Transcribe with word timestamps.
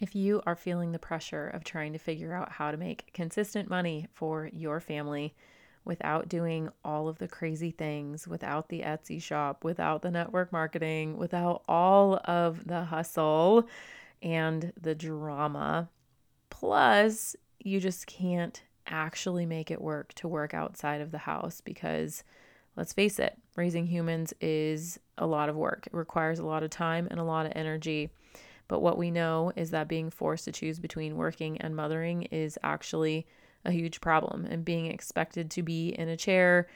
If 0.00 0.14
you 0.14 0.40
are 0.46 0.54
feeling 0.54 0.92
the 0.92 0.98
pressure 0.98 1.48
of 1.48 1.64
trying 1.64 1.92
to 1.92 1.98
figure 1.98 2.32
out 2.32 2.52
how 2.52 2.70
to 2.70 2.76
make 2.76 3.12
consistent 3.12 3.68
money 3.68 4.06
for 4.12 4.48
your 4.52 4.78
family 4.78 5.34
without 5.84 6.28
doing 6.28 6.68
all 6.84 7.08
of 7.08 7.18
the 7.18 7.26
crazy 7.26 7.72
things, 7.72 8.28
without 8.28 8.68
the 8.68 8.82
Etsy 8.82 9.20
shop, 9.20 9.64
without 9.64 10.02
the 10.02 10.10
network 10.10 10.52
marketing, 10.52 11.16
without 11.16 11.62
all 11.66 12.20
of 12.26 12.64
the 12.66 12.84
hustle 12.84 13.68
and 14.22 14.72
the 14.80 14.94
drama, 14.94 15.88
plus 16.50 17.34
you 17.58 17.80
just 17.80 18.06
can't 18.06 18.62
actually 18.86 19.46
make 19.46 19.70
it 19.70 19.80
work 19.80 20.12
to 20.14 20.28
work 20.28 20.54
outside 20.54 21.00
of 21.00 21.10
the 21.10 21.18
house 21.18 21.60
because 21.60 22.22
let's 22.76 22.92
face 22.92 23.18
it, 23.18 23.36
raising 23.56 23.86
humans 23.86 24.32
is 24.40 25.00
a 25.16 25.26
lot 25.26 25.48
of 25.48 25.56
work. 25.56 25.86
It 25.86 25.94
requires 25.94 26.38
a 26.38 26.46
lot 26.46 26.62
of 26.62 26.70
time 26.70 27.08
and 27.10 27.18
a 27.18 27.24
lot 27.24 27.46
of 27.46 27.52
energy. 27.56 28.10
But 28.68 28.80
what 28.80 28.98
we 28.98 29.10
know 29.10 29.52
is 29.56 29.70
that 29.70 29.88
being 29.88 30.10
forced 30.10 30.44
to 30.44 30.52
choose 30.52 30.78
between 30.78 31.16
working 31.16 31.58
and 31.60 31.74
mothering 31.74 32.24
is 32.24 32.58
actually 32.62 33.26
a 33.64 33.72
huge 33.72 34.00
problem. 34.00 34.44
And 34.44 34.64
being 34.64 34.86
expected 34.86 35.50
to 35.52 35.62
be 35.62 35.88
in 35.88 36.08
a 36.08 36.16
chair 36.16 36.68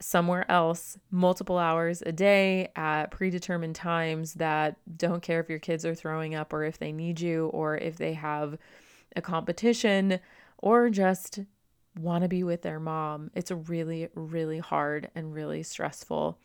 somewhere 0.00 0.50
else 0.50 0.98
multiple 1.10 1.58
hours 1.58 2.02
a 2.04 2.12
day 2.12 2.70
at 2.76 3.10
predetermined 3.10 3.74
times 3.74 4.34
that 4.34 4.76
don't 4.98 5.22
care 5.22 5.40
if 5.40 5.48
your 5.48 5.60
kids 5.60 5.86
are 5.86 5.94
throwing 5.94 6.34
up 6.34 6.52
or 6.52 6.64
if 6.64 6.78
they 6.78 6.92
need 6.92 7.20
you 7.20 7.46
or 7.48 7.76
if 7.76 7.96
they 7.96 8.12
have 8.12 8.58
a 9.14 9.22
competition 9.22 10.18
or 10.58 10.90
just 10.90 11.40
want 11.98 12.22
to 12.22 12.28
be 12.28 12.42
with 12.42 12.62
their 12.62 12.80
mom. 12.80 13.30
It's 13.34 13.50
really, 13.50 14.08
really 14.14 14.58
hard 14.58 15.10
and 15.14 15.32
really 15.32 15.62
stressful. 15.62 16.38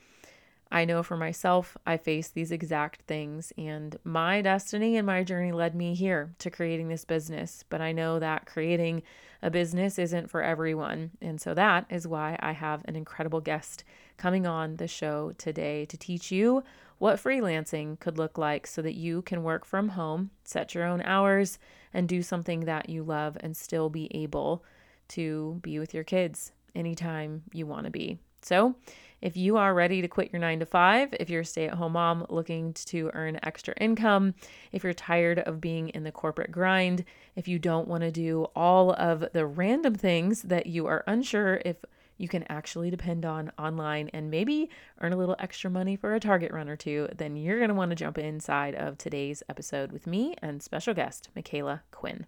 I 0.71 0.85
know 0.85 1.01
for 1.01 1.15
myself, 1.15 1.77
I 1.85 1.97
face 1.97 2.27
these 2.27 2.51
exact 2.51 3.03
things, 3.03 3.53
and 3.57 3.95
my 4.03 4.41
destiny 4.41 4.97
and 4.97 5.05
my 5.05 5.23
journey 5.23 5.51
led 5.51 5.75
me 5.75 5.95
here 5.95 6.33
to 6.39 6.49
creating 6.49 6.89
this 6.89 7.05
business. 7.05 7.63
But 7.69 7.81
I 7.81 7.91
know 7.91 8.19
that 8.19 8.45
creating 8.45 9.03
a 9.41 9.49
business 9.49 9.99
isn't 9.99 10.29
for 10.29 10.41
everyone. 10.41 11.11
And 11.21 11.39
so 11.39 11.53
that 11.53 11.85
is 11.89 12.07
why 12.07 12.37
I 12.41 12.51
have 12.51 12.81
an 12.85 12.95
incredible 12.95 13.39
guest 13.39 13.83
coming 14.17 14.47
on 14.47 14.77
the 14.77 14.87
show 14.87 15.33
today 15.37 15.85
to 15.85 15.97
teach 15.97 16.31
you 16.31 16.63
what 16.97 17.17
freelancing 17.17 17.99
could 17.99 18.17
look 18.17 18.37
like 18.37 18.65
so 18.65 18.81
that 18.81 18.95
you 18.95 19.21
can 19.21 19.43
work 19.43 19.63
from 19.63 19.89
home, 19.89 20.31
set 20.43 20.73
your 20.73 20.85
own 20.85 21.01
hours, 21.03 21.59
and 21.93 22.09
do 22.09 22.21
something 22.21 22.61
that 22.61 22.89
you 22.89 23.03
love 23.03 23.37
and 23.41 23.55
still 23.55 23.89
be 23.89 24.13
able 24.15 24.63
to 25.09 25.59
be 25.61 25.79
with 25.79 25.93
your 25.93 26.03
kids 26.03 26.51
anytime 26.75 27.43
you 27.53 27.65
want 27.65 27.85
to 27.85 27.91
be. 27.91 28.17
So, 28.47 28.75
if 29.21 29.35
you 29.35 29.57
are 29.57 29.73
ready 29.73 30.01
to 30.01 30.07
quit 30.07 30.31
your 30.31 30.39
nine 30.39 30.59
to 30.59 30.65
five, 30.65 31.13
if 31.19 31.29
you're 31.29 31.41
a 31.41 31.45
stay 31.45 31.67
at 31.67 31.73
home 31.73 31.93
mom 31.93 32.25
looking 32.29 32.71
to 32.85 33.11
earn 33.13 33.39
extra 33.43 33.73
income, 33.75 34.35
if 34.71 34.85
you're 34.85 34.93
tired 34.93 35.39
of 35.39 35.59
being 35.59 35.89
in 35.89 36.03
the 36.03 36.13
corporate 36.13 36.51
grind, 36.51 37.03
if 37.35 37.49
you 37.49 37.59
don't 37.59 37.89
want 37.89 38.03
to 38.03 38.11
do 38.11 38.45
all 38.55 38.93
of 38.93 39.25
the 39.33 39.45
random 39.45 39.95
things 39.95 40.43
that 40.43 40.67
you 40.67 40.85
are 40.85 41.03
unsure 41.07 41.61
if 41.65 41.77
you 42.17 42.29
can 42.29 42.45
actually 42.49 42.89
depend 42.89 43.25
on 43.25 43.51
online 43.59 44.09
and 44.13 44.31
maybe 44.31 44.69
earn 45.01 45.11
a 45.11 45.17
little 45.17 45.35
extra 45.39 45.69
money 45.69 45.97
for 45.97 46.15
a 46.15 46.19
Target 46.21 46.53
run 46.53 46.69
or 46.69 46.77
two, 46.77 47.09
then 47.17 47.35
you're 47.35 47.57
going 47.57 47.67
to 47.67 47.75
want 47.75 47.91
to 47.91 47.95
jump 47.95 48.17
inside 48.17 48.75
of 48.75 48.97
today's 48.97 49.43
episode 49.49 49.91
with 49.91 50.07
me 50.07 50.35
and 50.41 50.63
special 50.63 50.93
guest, 50.93 51.29
Micala 51.35 51.81
Quinn. 51.91 52.25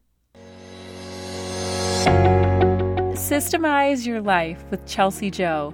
Systemize 3.19 4.07
Your 4.07 4.21
Life 4.21 4.63
with 4.71 4.85
Chelsi 4.85 5.29
Jo. 5.31 5.73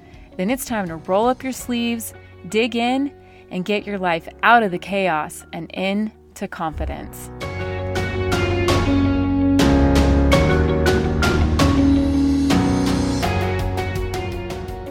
then 0.37 0.49
it's 0.49 0.65
time 0.65 0.87
to 0.87 0.95
roll 0.95 1.27
up 1.27 1.43
your 1.43 1.51
sleeves, 1.51 2.13
dig 2.49 2.75
in, 2.75 3.13
and 3.49 3.65
get 3.65 3.85
your 3.85 3.97
life 3.97 4.27
out 4.43 4.63
of 4.63 4.71
the 4.71 4.79
chaos 4.79 5.45
and 5.53 5.69
into 5.71 6.47
confidence. 6.47 7.29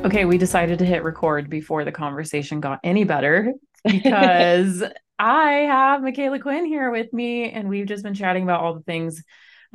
Okay, 0.02 0.24
we 0.24 0.38
decided 0.38 0.78
to 0.78 0.84
hit 0.86 1.04
record 1.04 1.50
before 1.50 1.84
the 1.84 1.92
conversation 1.92 2.60
got 2.60 2.80
any 2.82 3.04
better 3.04 3.52
because 3.84 4.82
I 5.18 5.52
have 5.52 6.00
Micala 6.00 6.40
Quinn 6.40 6.64
here 6.64 6.90
with 6.90 7.12
me, 7.12 7.50
and 7.50 7.68
we've 7.68 7.86
just 7.86 8.02
been 8.02 8.14
chatting 8.14 8.42
about 8.42 8.62
all 8.62 8.74
the 8.74 8.82
things 8.82 9.22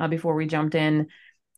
uh, 0.00 0.08
before 0.08 0.34
we 0.34 0.46
jumped 0.46 0.74
in. 0.74 1.06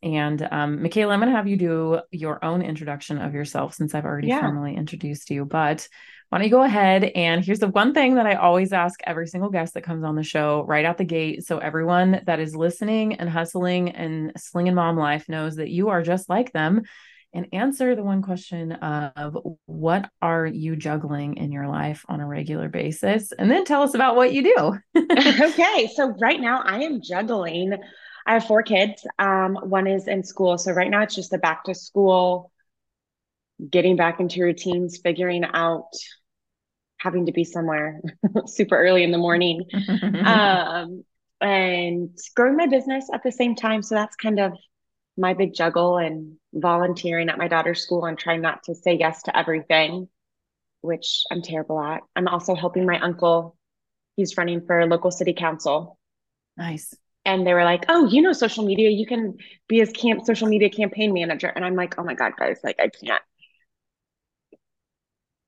And 0.01 0.41
um, 0.51 0.79
Micala, 0.79 1.11
I'm 1.11 1.19
going 1.19 1.31
to 1.31 1.35
have 1.35 1.47
you 1.47 1.57
do 1.57 2.01
your 2.11 2.43
own 2.43 2.61
introduction 2.61 3.17
of 3.17 3.33
yourself 3.33 3.73
since 3.73 3.93
I've 3.93 4.05
already 4.05 4.29
yeah. 4.29 4.39
formally 4.39 4.75
introduced 4.75 5.29
you. 5.29 5.45
But 5.45 5.87
why 6.29 6.37
don't 6.37 6.45
you 6.45 6.51
go 6.51 6.63
ahead? 6.63 7.03
And 7.03 7.43
here's 7.43 7.59
the 7.59 7.67
one 7.67 7.93
thing 7.93 8.15
that 8.15 8.27
I 8.27 8.35
always 8.35 8.71
ask 8.71 8.99
every 9.03 9.27
single 9.27 9.49
guest 9.49 9.73
that 9.73 9.83
comes 9.83 10.03
on 10.03 10.15
the 10.15 10.23
show 10.23 10.63
right 10.67 10.85
out 10.85 10.97
the 10.97 11.03
gate. 11.03 11.45
So 11.45 11.57
everyone 11.57 12.21
that 12.25 12.39
is 12.39 12.55
listening 12.55 13.15
and 13.15 13.29
hustling 13.29 13.89
and 13.89 14.31
slinging 14.37 14.75
mom 14.75 14.95
life 14.95 15.27
knows 15.27 15.55
that 15.55 15.69
you 15.69 15.89
are 15.89 16.03
just 16.03 16.29
like 16.29 16.53
them. 16.53 16.83
And 17.31 17.47
answer 17.53 17.95
the 17.95 18.03
one 18.03 18.23
question 18.23 18.71
of 18.71 19.37
what 19.67 20.09
are 20.19 20.47
you 20.47 20.75
juggling 20.75 21.37
in 21.37 21.51
your 21.51 21.67
life 21.67 22.03
on 22.09 22.21
a 22.21 22.27
regular 22.27 22.69
basis? 22.69 23.31
And 23.31 23.51
then 23.51 23.65
tell 23.65 23.83
us 23.83 23.93
about 23.93 24.15
what 24.15 24.33
you 24.33 24.43
do. 24.43 24.79
okay. 25.41 25.89
So 25.95 26.15
right 26.19 26.39
now 26.39 26.63
I 26.65 26.79
am 26.83 27.01
juggling 27.01 27.73
I 28.29 28.33
have 28.33 28.45
four 28.45 28.61
kids. 28.61 29.07
Um, 29.17 29.55
one 29.55 29.87
is 29.87 30.07
in 30.07 30.23
school. 30.23 30.59
So 30.59 30.71
right 30.71 30.91
now 30.91 31.01
it's 31.01 31.15
just 31.15 31.31
the 31.31 31.39
back 31.39 31.63
to 31.63 31.73
school, 31.73 32.51
getting 33.67 33.95
back 33.95 34.19
into 34.19 34.43
routines, 34.43 34.99
figuring 35.03 35.43
out 35.51 35.89
having 36.97 37.25
to 37.25 37.31
be 37.31 37.43
somewhere 37.43 38.01
super 38.45 38.77
early 38.77 39.03
in 39.03 39.11
the 39.11 39.17
morning. 39.17 39.63
um, 40.23 41.03
and 41.41 42.15
growing 42.35 42.55
my 42.55 42.67
business 42.67 43.09
at 43.11 43.23
the 43.23 43.31
same 43.31 43.55
time. 43.55 43.81
So 43.81 43.95
that's 43.95 44.15
kind 44.15 44.39
of 44.39 44.53
my 45.17 45.33
big 45.33 45.55
juggle 45.55 45.97
and 45.97 46.35
volunteering 46.53 47.29
at 47.29 47.37
my 47.39 47.47
daughter's 47.47 47.81
school 47.81 48.05
and 48.05 48.15
trying 48.15 48.41
not 48.41 48.61
to 48.65 48.75
say 48.75 48.93
yes 48.93 49.23
to 49.23 49.35
everything, 49.35 50.07
which 50.81 51.23
I'm 51.31 51.41
terrible 51.41 51.81
at. 51.81 52.01
I'm 52.15 52.27
also 52.27 52.53
helping 52.53 52.85
my 52.85 52.99
uncle. 52.99 53.57
He's 54.17 54.37
running 54.37 54.67
for 54.67 54.85
local 54.85 55.09
city 55.09 55.33
council. 55.33 55.97
Nice 56.55 56.93
and 57.25 57.45
they 57.45 57.53
were 57.53 57.63
like, 57.63 57.85
"Oh, 57.89 58.07
you 58.07 58.21
know 58.21 58.33
social 58.33 58.65
media. 58.65 58.89
You 58.89 59.05
can 59.05 59.37
be 59.67 59.81
as 59.81 59.91
camp 59.91 60.25
social 60.25 60.47
media 60.47 60.69
campaign 60.69 61.13
manager." 61.13 61.47
And 61.47 61.65
I'm 61.65 61.75
like, 61.75 61.95
"Oh 61.97 62.03
my 62.03 62.13
god, 62.13 62.33
guys! 62.37 62.59
Like, 62.63 62.79
I 62.79 62.89
can't." 62.89 63.21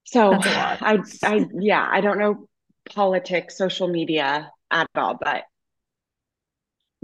So 0.05 0.33
I, 0.33 0.99
I, 1.23 1.45
yeah, 1.53 1.87
I 1.89 2.01
don't 2.01 2.19
know 2.19 2.47
politics, 2.93 3.57
social 3.57 3.87
media 3.87 4.51
at 4.69 4.89
all, 4.95 5.17
but 5.21 5.43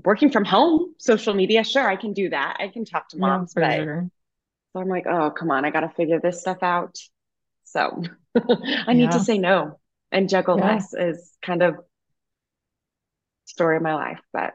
working 0.03 0.29
from 0.29 0.45
home, 0.45 0.93
social 0.97 1.33
media, 1.33 1.63
sure, 1.63 1.87
I 1.87 1.95
can 1.95 2.13
do 2.13 2.29
that. 2.29 2.57
I 2.59 2.67
can 2.67 2.85
talk 2.85 3.09
to 3.09 3.17
moms, 3.17 3.53
yeah, 3.55 3.67
but 3.67 3.83
sure. 3.83 4.09
so 4.73 4.79
I'm 4.81 4.89
like, 4.89 5.05
oh, 5.07 5.31
come 5.31 5.51
on, 5.51 5.63
I 5.65 5.71
got 5.71 5.81
to 5.81 5.89
figure 5.89 6.19
this 6.19 6.41
stuff 6.41 6.63
out. 6.63 6.97
So 7.63 8.03
I 8.35 8.93
need 8.93 9.11
to 9.11 9.19
say 9.19 9.37
no 9.37 9.79
and 10.11 10.29
juggle 10.29 10.57
yeah. 10.57 10.73
less 10.73 10.93
is 10.93 11.33
kind 11.41 11.61
of 11.61 11.75
story 13.47 13.77
of 13.77 13.81
my 13.81 13.95
life 13.95 14.19
but 14.31 14.53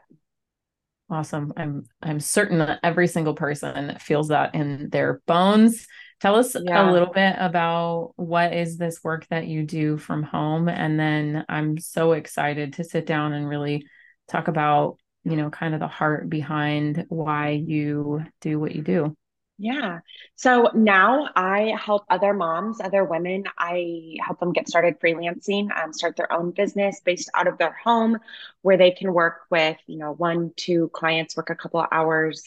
awesome. 1.09 1.53
I'm 1.55 1.85
i'm 2.01 2.19
certain 2.19 2.59
that 2.59 2.79
every 2.83 3.07
single 3.07 3.35
person 3.35 3.97
feels 3.99 4.29
that 4.29 4.55
in 4.55 4.89
their 4.89 5.21
bones. 5.27 5.87
Tell 6.21 6.35
us 6.35 6.55
yeah. 6.59 6.89
a 6.89 6.91
little 6.91 7.11
bit 7.13 7.35
about 7.37 8.13
what 8.15 8.53
is 8.53 8.77
this 8.77 9.03
work 9.03 9.27
that 9.27 9.45
you 9.45 9.63
do 9.63 9.97
from 9.97 10.23
home? 10.23 10.69
And 10.69 10.99
then 10.99 11.45
i'm 11.49 11.77
so 11.77 12.13
excited 12.13 12.73
to 12.73 12.83
sit 12.83 13.05
down 13.05 13.33
and 13.33 13.47
really 13.47 13.85
talk 14.27 14.47
about 14.47 14.97
you 15.23 15.35
know 15.35 15.49
kind 15.49 15.73
of 15.73 15.79
the 15.79 15.87
heart 15.87 16.29
behind 16.29 17.05
why 17.09 17.49
you 17.49 18.23
do 18.41 18.59
what 18.59 18.75
you 18.75 18.81
do 18.81 19.15
yeah. 19.63 20.01
So 20.35 20.71
now 20.73 21.29
I 21.37 21.73
help 21.79 22.03
other 22.09 22.33
moms, 22.33 22.81
other 22.81 23.05
women. 23.05 23.45
I 23.57 24.17
help 24.19 24.41
them 24.41 24.51
get 24.51 24.67
started 24.67 24.99
freelancing, 24.99 25.69
um, 25.81 25.93
start 25.93 26.17
their 26.17 26.33
own 26.33 26.51
business 26.51 26.99
based 26.99 27.29
out 27.33 27.47
of 27.47 27.57
their 27.57 27.71
home 27.71 28.17
where 28.61 28.75
they 28.75 28.91
can 28.91 29.13
work 29.13 29.43
with, 29.49 29.77
you 29.87 29.97
know, 29.97 30.11
one, 30.11 30.51
two 30.57 30.89
clients, 30.89 31.37
work 31.37 31.49
a 31.49 31.55
couple 31.55 31.79
of 31.79 31.87
hours 31.93 32.43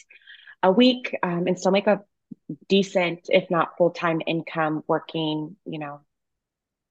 a 0.61 0.71
week 0.71 1.17
um, 1.23 1.47
and 1.47 1.57
still 1.57 1.71
make 1.71 1.87
a 1.87 2.03
decent, 2.69 3.21
if 3.29 3.49
not 3.49 3.79
full 3.79 3.89
time 3.89 4.21
income 4.27 4.83
working, 4.87 5.55
you 5.65 5.79
know, 5.79 6.01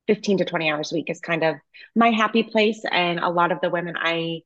15 0.08 0.38
to 0.38 0.44
20 0.44 0.70
hours 0.70 0.90
a 0.90 0.96
week 0.96 1.08
is 1.08 1.20
kind 1.20 1.44
of 1.44 1.54
my 1.94 2.10
happy 2.10 2.42
place. 2.42 2.82
And 2.90 3.20
a 3.20 3.28
lot 3.28 3.52
of 3.52 3.60
the 3.60 3.70
women 3.70 3.94
I 3.96 4.40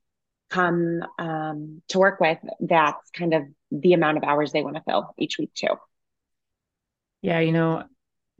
come 0.51 1.03
um, 1.17 1.81
to 1.87 1.97
work 1.97 2.19
with, 2.19 2.37
that's 2.59 3.09
kind 3.09 3.33
of 3.33 3.47
the 3.71 3.93
amount 3.93 4.17
of 4.17 4.23
hours 4.23 4.51
they 4.51 4.63
want 4.63 4.75
to 4.75 4.83
fill 4.83 5.13
each 5.17 5.37
week 5.37 5.53
too. 5.53 5.75
Yeah, 7.21 7.39
you 7.39 7.51
know, 7.51 7.83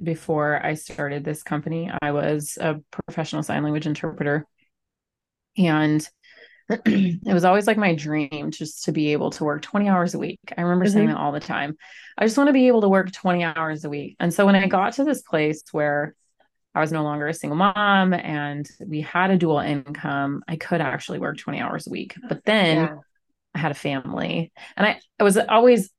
before 0.01 0.63
I 0.63 0.73
started 0.73 1.23
this 1.23 1.43
company, 1.43 1.91
I 2.01 2.11
was 2.11 2.57
a 2.59 2.81
professional 2.91 3.43
sign 3.43 3.63
language 3.63 3.87
interpreter. 3.87 4.45
And 5.57 6.07
it 6.69 7.33
was 7.33 7.45
always 7.45 7.67
like 7.67 7.77
my 7.77 7.95
dream 7.95 8.51
just 8.51 8.85
to 8.85 8.91
be 8.91 9.11
able 9.11 9.31
to 9.31 9.43
work 9.43 9.61
20 9.61 9.89
hours 9.89 10.13
a 10.13 10.19
week. 10.19 10.39
I 10.57 10.61
remember 10.61 10.85
mm-hmm. 10.85 10.93
saying 10.93 11.07
that 11.07 11.17
all 11.17 11.31
the 11.31 11.39
time. 11.39 11.77
I 12.17 12.25
just 12.25 12.37
want 12.37 12.47
to 12.47 12.53
be 12.53 12.67
able 12.67 12.81
to 12.81 12.89
work 12.89 13.11
20 13.11 13.43
hours 13.43 13.85
a 13.85 13.89
week. 13.89 14.15
And 14.19 14.33
so 14.33 14.45
when 14.45 14.55
I 14.55 14.67
got 14.67 14.93
to 14.93 15.03
this 15.03 15.21
place 15.21 15.63
where 15.71 16.15
I 16.73 16.79
was 16.79 16.91
no 16.91 17.03
longer 17.03 17.27
a 17.27 17.33
single 17.33 17.57
mom 17.57 18.13
and 18.13 18.69
we 18.85 19.01
had 19.01 19.31
a 19.31 19.37
dual 19.37 19.59
income, 19.59 20.43
I 20.47 20.55
could 20.55 20.81
actually 20.81 21.19
work 21.19 21.37
20 21.37 21.59
hours 21.59 21.87
a 21.87 21.89
week. 21.89 22.15
But 22.27 22.45
then 22.45 22.77
yeah. 22.77 22.95
I 23.53 23.59
had 23.59 23.71
a 23.71 23.75
family 23.75 24.51
and 24.77 24.87
I, 24.87 24.99
I 25.19 25.23
was 25.23 25.37
always 25.37 25.89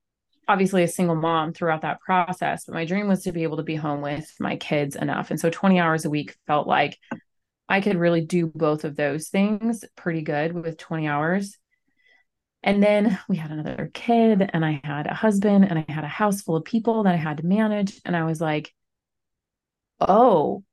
obviously 0.47 0.83
a 0.83 0.87
single 0.87 1.15
mom 1.15 1.53
throughout 1.53 1.81
that 1.81 2.01
process, 2.01 2.65
but 2.65 2.75
my 2.75 2.85
dream 2.85 3.07
was 3.07 3.23
to 3.23 3.31
be 3.31 3.43
able 3.43 3.57
to 3.57 3.63
be 3.63 3.75
home 3.75 4.01
with 4.01 4.29
my 4.39 4.55
kids 4.57 4.95
enough. 4.95 5.31
And 5.31 5.39
so 5.39 5.49
20 5.49 5.79
hours 5.79 6.05
a 6.05 6.09
week 6.09 6.35
felt 6.47 6.67
like 6.67 6.97
I 7.69 7.81
could 7.81 7.97
really 7.97 8.21
do 8.21 8.47
both 8.47 8.83
of 8.83 8.95
those 8.95 9.29
things 9.29 9.85
pretty 9.95 10.21
good 10.21 10.53
with 10.53 10.77
20 10.77 11.07
hours. 11.07 11.57
And 12.61 12.81
then 12.81 13.19
we 13.27 13.35
had 13.35 13.51
another 13.51 13.91
kid, 13.93 14.49
and 14.53 14.63
I 14.63 14.79
had 14.85 15.05
a 15.05 15.13
husband, 15.13 15.65
and 15.65 15.77
I 15.79 15.91
had 15.91 16.05
a 16.05 16.09
house 16.09 16.41
full 16.41 16.55
of 16.55 16.63
people 16.63 17.03
that 17.03 17.13
I 17.13 17.17
had 17.17 17.37
to 17.37 17.45
manage. 17.45 17.99
And 18.05 18.15
I 18.15 18.23
was 18.23 18.39
like, 18.39 18.73
oh, 19.99 20.63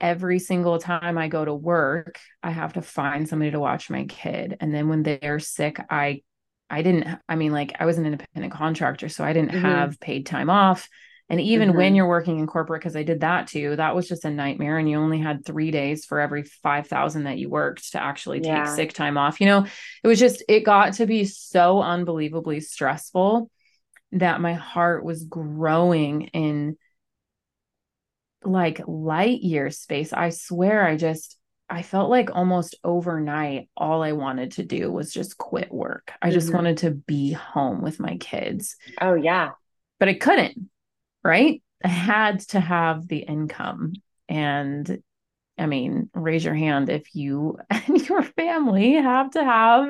every 0.00 0.38
single 0.38 0.78
time 0.78 1.18
I 1.18 1.28
go 1.28 1.44
to 1.44 1.54
work, 1.54 2.18
I 2.42 2.50
have 2.50 2.74
to 2.74 2.82
find 2.82 3.28
somebody 3.28 3.50
to 3.52 3.60
watch 3.60 3.90
my 3.90 4.04
kid. 4.04 4.56
And 4.60 4.74
then 4.74 4.88
when 4.88 5.02
they're 5.02 5.38
sick, 5.38 5.78
I 5.90 6.22
I 6.68 6.82
didn't 6.82 7.18
I 7.28 7.36
mean 7.36 7.52
like 7.52 7.76
I 7.78 7.86
was 7.86 7.98
an 7.98 8.06
independent 8.06 8.52
contractor, 8.52 9.08
so 9.08 9.24
I 9.24 9.32
didn't 9.32 9.52
mm-hmm. 9.52 9.64
have 9.64 10.00
paid 10.00 10.26
time 10.26 10.50
off. 10.50 10.88
And 11.28 11.40
even 11.40 11.70
mm-hmm. 11.70 11.78
when 11.78 11.94
you're 11.96 12.06
working 12.06 12.38
in 12.38 12.46
corporate, 12.46 12.80
because 12.80 12.94
I 12.94 13.02
did 13.02 13.20
that 13.20 13.48
too, 13.48 13.74
that 13.76 13.96
was 13.96 14.06
just 14.06 14.24
a 14.24 14.30
nightmare. 14.30 14.78
And 14.78 14.88
you 14.88 14.96
only 14.96 15.18
had 15.18 15.44
three 15.44 15.72
days 15.72 16.04
for 16.04 16.20
every 16.20 16.44
5,000 16.44 17.24
that 17.24 17.38
you 17.38 17.50
worked 17.50 17.92
to 17.92 18.02
actually 18.02 18.40
take 18.40 18.52
yeah. 18.52 18.74
sick 18.76 18.92
time 18.92 19.18
off. 19.18 19.40
You 19.40 19.46
know, 19.46 19.66
it 20.04 20.08
was 20.08 20.20
just, 20.20 20.44
it 20.48 20.60
got 20.60 20.94
to 20.94 21.06
be 21.06 21.24
so 21.24 21.82
unbelievably 21.82 22.60
stressful 22.60 23.50
that 24.12 24.40
my 24.40 24.54
heart 24.54 25.04
was 25.04 25.24
growing 25.24 26.28
in 26.28 26.76
like 28.46 28.80
light 28.86 29.40
year 29.42 29.70
space. 29.70 30.12
I 30.12 30.30
swear, 30.30 30.86
I 30.86 30.96
just, 30.96 31.36
I 31.68 31.82
felt 31.82 32.10
like 32.10 32.30
almost 32.32 32.76
overnight, 32.84 33.68
all 33.76 34.02
I 34.02 34.12
wanted 34.12 34.52
to 34.52 34.64
do 34.64 34.90
was 34.90 35.12
just 35.12 35.36
quit 35.36 35.72
work. 35.72 36.12
I 36.22 36.30
just 36.30 36.48
mm-hmm. 36.48 36.56
wanted 36.56 36.78
to 36.78 36.92
be 36.92 37.32
home 37.32 37.82
with 37.82 37.98
my 37.98 38.16
kids. 38.18 38.76
Oh, 39.00 39.14
yeah. 39.14 39.50
But 39.98 40.08
I 40.08 40.14
couldn't 40.14 40.70
right? 41.26 41.60
I 41.84 41.88
had 41.88 42.40
to 42.50 42.60
have 42.60 43.08
the 43.08 43.18
income. 43.18 43.94
And 44.28 45.02
I 45.58 45.66
mean, 45.66 46.08
raise 46.14 46.44
your 46.44 46.54
hand 46.54 46.88
if 46.88 47.14
you 47.14 47.58
and 47.70 48.08
your 48.08 48.22
family 48.22 48.92
have 48.94 49.32
to 49.32 49.42
have 49.42 49.88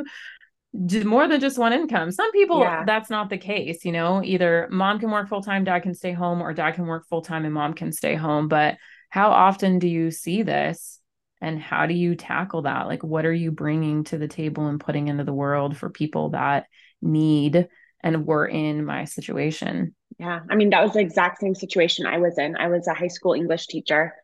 more 1.04 1.28
than 1.28 1.40
just 1.40 1.58
one 1.58 1.72
income. 1.72 2.10
Some 2.10 2.30
people, 2.32 2.60
yeah. 2.60 2.84
that's 2.84 3.10
not 3.10 3.30
the 3.30 3.38
case. 3.38 3.84
You 3.84 3.92
know, 3.92 4.22
either 4.22 4.68
mom 4.70 4.98
can 4.98 5.10
work 5.10 5.28
full 5.28 5.42
time, 5.42 5.64
dad 5.64 5.80
can 5.80 5.94
stay 5.94 6.12
home, 6.12 6.42
or 6.42 6.52
dad 6.52 6.72
can 6.72 6.86
work 6.86 7.06
full 7.08 7.22
time 7.22 7.44
and 7.44 7.54
mom 7.54 7.74
can 7.74 7.92
stay 7.92 8.14
home. 8.14 8.48
But 8.48 8.76
how 9.08 9.30
often 9.30 9.78
do 9.78 9.88
you 9.88 10.10
see 10.10 10.42
this? 10.42 11.00
And 11.40 11.60
how 11.60 11.86
do 11.86 11.94
you 11.94 12.14
tackle 12.14 12.62
that? 12.62 12.86
Like, 12.86 13.04
what 13.04 13.26
are 13.26 13.32
you 13.32 13.50
bringing 13.50 14.04
to 14.04 14.18
the 14.18 14.28
table 14.28 14.66
and 14.66 14.80
putting 14.80 15.08
into 15.08 15.24
the 15.24 15.34
world 15.34 15.76
for 15.76 15.90
people 15.90 16.30
that 16.30 16.66
need 17.02 17.68
and 18.02 18.26
were 18.26 18.46
in 18.46 18.84
my 18.84 19.04
situation? 19.04 19.94
Yeah. 20.18 20.40
I 20.50 20.54
mean, 20.54 20.70
that 20.70 20.82
was 20.82 20.94
the 20.94 21.00
exact 21.00 21.40
same 21.40 21.54
situation 21.54 22.06
I 22.06 22.18
was 22.18 22.38
in. 22.38 22.56
I 22.56 22.68
was 22.68 22.86
a 22.88 22.94
high 22.94 23.08
school 23.08 23.34
English 23.34 23.66
teacher. 23.66 24.14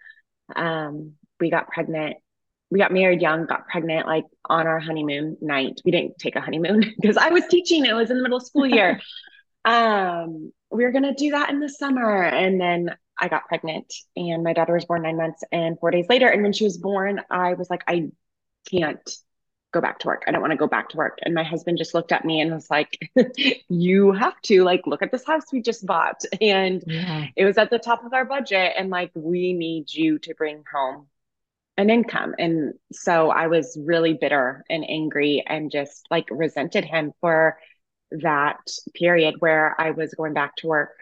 Um, 0.57 1.13
we 1.39 1.51
got 1.51 1.69
pregnant. 1.69 2.17
We 2.73 2.79
got 2.79 2.91
married 2.91 3.21
young, 3.21 3.45
got 3.45 3.69
pregnant 3.69 4.07
like 4.07 4.25
on 4.47 4.67
our 4.67 4.81
honeymoon 4.81 5.37
night. 5.43 5.81
We 5.85 5.93
didn't 5.93 6.19
take 6.19 6.37
a 6.37 6.41
honeymoon 6.41 6.95
because 7.01 7.17
I 7.17 7.29
was 7.29 7.45
teaching. 7.49 7.85
It 7.85 7.95
was 7.95 8.11
in 8.11 8.17
the 8.17 8.23
middle 8.23 8.39
of 8.39 8.47
school 8.47 8.67
year. 8.67 9.01
um, 9.65 10.53
we 10.71 10.85
were 10.85 10.93
going 10.93 11.05
to 11.05 11.15
do 11.15 11.33
that 11.33 11.51
in 11.51 11.61
the 11.61 11.69
summer. 11.69 12.23
And 12.23 12.61
then 12.61 12.97
I 13.19 13.29
got 13.29 13.47
pregnant 13.47 13.93
and 14.17 14.43
my 14.43 14.55
daughter 14.55 14.73
was 14.73 14.87
born 14.87 15.03
nine 15.03 15.19
months 15.19 15.45
and 15.53 15.79
four 15.79 15.91
days 15.91 16.07
later. 16.09 16.29
And 16.29 16.43
when 16.43 16.55
she 16.55 16.65
was 16.65 16.79
born, 16.79 17.21
I 17.31 17.55
was 17.55 17.69
like, 17.69 17.83
I 17.87 18.11
can't 18.71 19.09
go 19.73 19.81
back 19.81 19.99
to 20.01 20.07
work. 20.07 20.25
I 20.27 20.33
don't 20.33 20.41
want 20.41 20.53
to 20.53 20.57
go 20.57 20.67
back 20.67 20.91
to 20.91 20.97
work. 20.97 21.19
And 21.23 21.35
my 21.35 21.43
husband 21.43 21.79
just 21.79 21.95
looked 21.95 22.13
at 22.13 22.25
me 22.25 22.41
and 22.41 22.53
was 22.53 22.71
like, 22.71 22.99
you 23.69 24.13
have 24.13 24.41
to 24.43 24.65
like 24.65 24.87
look 24.87 25.03
at 25.03 25.13
this 25.13 25.27
house 25.27 25.45
we 25.53 25.63
just 25.63 25.85
bought. 25.85 26.23
And 26.41 26.83
yeah. 26.87 27.27
it 27.37 27.45
was 27.45 27.59
at 27.59 27.71
the 27.71 27.79
top 27.79 28.05
of 28.05 28.13
our 28.13 28.25
budget. 28.25 28.73
And 28.77 28.91
like, 28.91 29.11
we 29.15 29.53
need 29.53 29.93
you 29.93 30.19
to 30.21 30.35
bring 30.35 30.65
home 30.73 31.07
an 31.77 31.91
income. 31.91 32.35
And 32.39 32.75
so 32.93 33.31
I 33.31 33.47
was 33.47 33.79
really 33.83 34.15
bitter 34.15 34.65
and 34.69 34.85
angry 34.89 35.43
and 35.47 35.71
just 35.71 36.07
like 36.11 36.29
resented 36.31 36.85
him 36.85 37.13
for 37.21 37.59
that 38.11 38.61
period 38.95 39.37
where 39.39 39.75
I 39.81 39.93
was 39.93 40.15
going 40.15 40.35
back 40.35 40.57
to 40.57 40.67
work, 40.67 40.93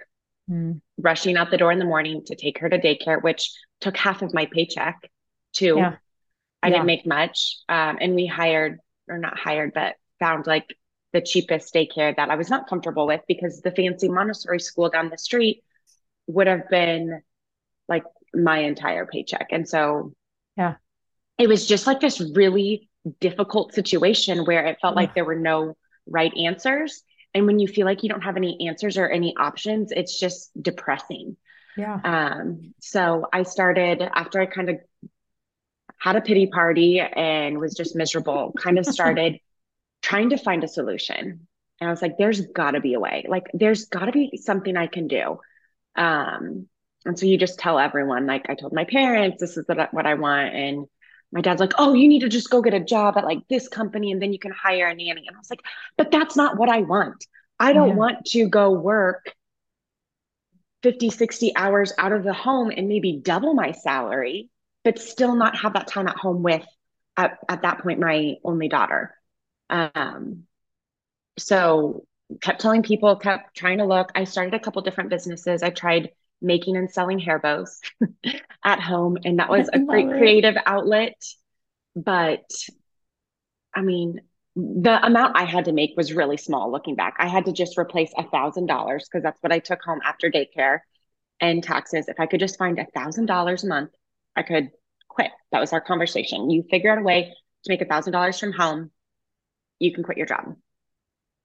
mm. 0.49 0.81
rushing 0.99 1.37
out 1.37 1.51
the 1.51 1.59
door 1.59 1.73
in 1.73 1.81
the 1.81 1.85
morning 1.85 2.23
to 2.27 2.37
take 2.37 2.59
her 2.59 2.69
to 2.69 2.79
daycare, 2.79 3.23
which 3.23 3.51
took 3.81 3.97
half 3.97 4.23
of 4.23 4.33
my 4.33 4.47
paycheck 4.47 5.11
too. 5.53 5.75
Yeah 5.77 5.97
I 6.63 6.69
yeah. 6.69 6.75
didn't 6.75 6.87
make 6.87 7.07
much. 7.07 7.59
Um, 7.69 7.99
and 8.01 8.15
we 8.15 8.27
hired, 8.27 8.79
or 9.09 9.19
not 9.19 9.39
hired, 9.39 9.73
but 9.75 9.97
found 10.19 10.47
like 10.47 10.77
the 11.13 11.21
cheapest 11.21 11.75
daycare 11.75 12.15
that 12.15 12.31
I 12.31 12.37
was 12.37 12.51
not 12.51 12.69
comfortable 12.69 13.07
with 13.07 13.23
because 13.27 13.61
the 13.61 13.71
fancy 13.71 14.09
Montessori 14.09 14.61
school 14.61 14.91
down 14.91 15.11
the 15.11 15.19
street 15.19 15.65
would 16.27 16.47
have 16.47 16.69
been 16.69 17.23
like 17.89 18.05
my 18.35 18.59
entire 18.59 19.07
paycheck. 19.07 19.49
And 19.51 19.69
so, 19.69 20.13
yeah, 20.57 20.75
it 21.39 21.49
was 21.49 21.67
just 21.67 21.87
like 21.87 22.01
this 22.01 22.21
really 22.35 22.89
difficult 23.21 23.75
situation 23.75 24.45
where 24.45 24.67
it 24.67 24.79
felt 24.81 24.95
yeah. 24.95 25.01
like 25.01 25.15
there 25.15 25.25
were 25.25 25.39
no 25.39 25.77
right 26.07 26.37
answers. 26.37 27.03
And 27.33 27.47
when 27.47 27.59
you 27.59 27.69
feel 27.69 27.87
like 27.87 28.03
you 28.03 28.09
don't 28.09 28.23
have 28.23 28.37
any 28.37 28.69
answers 28.69 28.99
or 28.99 29.09
any 29.09 29.35
options, 29.37 29.93
it's 29.93 30.19
just 30.19 30.51
depressing. 30.61 31.37
Yeah. 31.77 31.99
Um, 32.03 32.75
so 32.81 33.27
I 33.33 33.45
started 33.45 34.03
after 34.03 34.41
I 34.41 34.47
kind 34.47 34.69
of 34.71 34.81
had 35.99 36.17
a 36.17 36.21
pity 36.21 36.47
party 36.47 37.01
and 37.01 37.59
was 37.59 37.75
just 37.75 37.95
miserable, 37.95 38.53
kind 38.59 38.79
of 38.79 38.87
started 38.87 39.39
trying 40.03 40.31
to 40.31 40.39
find 40.39 40.65
a 40.65 40.69
solution. 40.69 41.47
And 41.81 41.89
I 41.89 41.91
was 41.91 42.03
like, 42.03 42.19
there's 42.19 42.41
got 42.41 42.73
to 42.73 42.81
be 42.81 42.95
a 42.95 43.01
way. 43.01 43.25
Like, 43.29 43.47
there's 43.55 43.87
got 43.87 44.07
to 44.07 44.13
be 44.13 44.39
something 44.43 44.77
I 44.77 44.87
can 44.87 45.09
do. 45.09 45.39
Um, 45.97 46.67
and 47.07 47.19
so 47.19 47.27
you 47.27 47.39
just 47.39 47.59
tell 47.59 47.79
everyone, 47.79 48.27
like, 48.27 48.47
I 48.49 48.55
told 48.55 48.73
my 48.73 48.85
parents, 48.85 49.41
this 49.41 49.57
is 49.57 49.65
what 49.67 50.07
I 50.07 50.15
want. 50.15 50.55
And 50.55 50.87
my 51.33 51.41
dad's 51.41 51.61
like, 51.61 51.73
oh, 51.79 51.95
you 51.95 52.09
need 52.09 52.21
to 52.21 52.29
just 52.29 52.51
go 52.51 52.61
get 52.61 52.75
a 52.75 52.81
job 52.81 53.17
at 53.17 53.25
like 53.25 53.41
this 53.49 53.69
company 53.69 54.13
and 54.13 54.21
then 54.21 54.33
you 54.33 54.39
can 54.39 54.53
hire 54.53 54.89
a 54.89 54.95
nanny. 54.95 55.27
And 55.27 55.37
I 55.37 55.39
was 55.39 55.51
like, 55.51 55.63
but 55.97 56.11
that's 56.11 56.37
not 56.37 56.59
what 56.59 56.69
I 56.69 56.81
want. 56.81 57.25
I 57.59 57.73
don't 57.73 57.91
yeah. 57.91 57.95
want 57.95 58.27
to 58.27 58.49
go 58.49 58.71
work 58.71 59.35
50, 60.83 61.11
60 61.11 61.57
hours 61.57 61.93
out 61.99 62.13
of 62.13 62.25
the 62.25 62.33
home 62.33 62.73
and 62.75 62.89
maybe 62.89 63.21
double 63.23 63.55
my 63.55 63.73
salary 63.73 64.51
but 64.83 64.99
still 64.99 65.37
not 65.37 65.57
have 65.59 65.75
that 65.75 65.87
time 65.87 66.09
at 66.09 66.17
home 66.17 66.43
with 66.43 66.65
at, 67.17 67.39
at 67.49 67.63
that 67.63 67.81
point 67.81 68.01
my 68.01 68.37
only 68.45 68.69
daughter 68.69 69.15
um 69.69 70.45
so 71.39 72.05
kept 72.41 72.61
telling 72.61 72.83
people 72.83 73.15
kept 73.17 73.55
trying 73.55 73.79
to 73.79 73.85
look 73.85 74.11
i 74.15 74.25
started 74.25 74.55
a 74.55 74.59
couple 74.59 74.81
different 74.83 75.11
businesses 75.11 75.63
i 75.63 75.71
tried 75.71 76.11
making 76.43 76.77
and 76.77 76.91
selling 76.91 77.19
hair 77.19 77.39
bows 77.39 77.81
at 78.65 78.81
home 78.81 79.19
and 79.25 79.39
that 79.39 79.51
was 79.51 79.69
a 79.73 79.79
great 79.79 80.09
it. 80.09 80.19
creative 80.19 80.57
outlet 80.67 81.23
but 81.95 82.51
i 83.75 83.83
mean 83.83 84.21
the 84.57 85.05
amount 85.05 85.37
i 85.37 85.45
had 85.45 85.67
to 85.67 85.73
make 85.73 85.97
was 85.97 86.13
really 86.13 86.37
small 86.37 86.71
looking 86.71 86.97
back 86.97 87.15
i 87.19 87.29
had 87.29 87.45
to 87.45 87.53
just 87.53 87.79
replace 87.79 88.13
a 88.17 88.25
thousand 88.31 88.67
dollars 88.67 89.09
because 89.09 89.23
that's 89.23 89.43
what 89.43 89.53
i 89.53 89.59
took 89.59 89.83
home 89.83 90.01
after 90.05 90.31
daycare 90.31 90.81
and 91.41 91.63
taxes 91.63 92.09
if 92.09 92.19
i 92.19 92.27
could 92.27 92.41
just 92.41 92.59
find 92.59 92.79
a 92.79 92.87
thousand 92.95 93.27
dollars 93.27 93.65
a 93.65 93.69
month 93.69 93.91
I 94.37 94.43
could 94.43 94.71
quit. 95.09 95.31
That 95.53 95.61
was 95.61 95.73
our 95.73 95.81
conversation. 95.81 96.51
You 96.51 96.65
figure 96.71 96.91
out 96.91 96.99
a 96.99 97.03
way 97.03 97.35
to 97.65 97.71
make 97.71 97.83
a 97.83 97.85
thousand 97.85 98.13
dollars 98.13 98.39
from 98.39 98.53
home, 98.53 98.91
you 99.79 99.93
can 99.93 100.05
quit 100.05 100.17
your 100.17 100.27
job. 100.27 100.57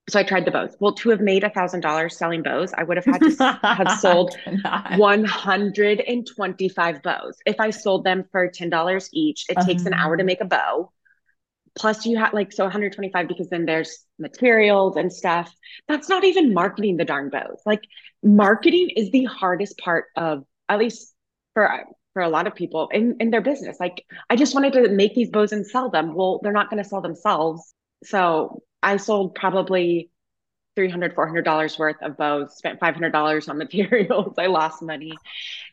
So 0.08 0.20
I 0.20 0.24
tried 0.24 0.46
the 0.46 0.52
bows. 0.52 0.78
Well, 0.80 0.94
to 0.94 1.10
have 1.10 1.20
made 1.20 1.44
a 1.44 1.50
thousand 1.50 1.82
dollars 1.82 2.16
selling 2.18 2.44
bows, 2.44 2.72
I 2.74 2.84
would 2.84 2.98
have 2.98 3.06
had 3.06 3.22
to 3.22 3.60
have 3.64 4.00
sold 4.00 4.38
125 4.98 7.02
bows. 7.02 7.38
If 7.46 7.60
I 7.60 7.72
sold 7.72 8.04
them 8.04 8.24
for 8.32 8.48
$10 8.50 9.10
each, 9.14 9.46
it 9.50 9.58
takes 9.66 9.86
an 9.86 9.94
hour 9.94 10.16
to 10.16 10.22
uh-huh. 10.22 10.28
make 10.28 10.42
a 10.42 10.46
bow. 10.46 10.92
Plus 11.78 12.06
you 12.06 12.18
have 12.18 12.34
like, 12.34 12.54
so 12.54 12.64
125 12.66 13.28
because 13.28 13.50
then 13.50 13.66
there's 13.66 14.06
materials 14.20 14.96
and 14.96 15.12
stuff. 15.12 15.52
That's 15.88 16.08
not 16.08 16.24
even 16.24 16.54
marketing 16.54 16.98
the 16.98 17.06
darn 17.06 17.30
bows. 17.30 17.62
Like 17.66 17.82
marketing 18.24 18.92
is 18.96 19.10
the 19.12 19.26
hardest 19.26 19.78
part 19.80 20.06
of, 20.16 20.46
at 20.70 20.80
least 20.80 21.14
for 21.54 21.86
for 22.16 22.22
a 22.22 22.30
lot 22.30 22.48
of 22.48 22.56
people 22.56 22.88
in, 22.94 23.18
in 23.20 23.30
their 23.30 23.42
business. 23.42 23.76
Like, 23.78 24.06
I 24.30 24.38
just 24.38 24.56
wanted 24.56 24.72
to 24.74 24.88
make 24.88 25.16
these 25.16 25.30
bows 25.30 25.52
and 25.52 25.68
sell 25.68 25.90
them. 25.90 26.16
Well, 26.16 26.40
they're 26.42 26.54
not 26.54 26.70
going 26.70 26.82
to 26.82 26.88
sell 26.88 27.02
themselves. 27.02 27.74
So 28.06 28.62
I 28.86 28.98
sold 28.98 29.36
probably 29.36 30.12
$300, 30.76 31.16
$400 31.16 31.80
worth 31.80 31.98
of 32.04 32.18
bows, 32.18 32.58
spent 32.58 32.80
$500 32.80 33.50
on 33.50 33.58
materials. 33.60 34.36
I 34.40 34.48
lost 34.48 34.82
money. 34.84 35.22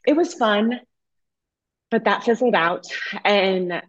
It 0.06 0.16
was 0.16 0.34
fun, 0.34 0.80
but 1.90 2.04
that 2.04 2.24
fizzled 2.24 2.54
out. 2.54 2.86
And 3.24 3.82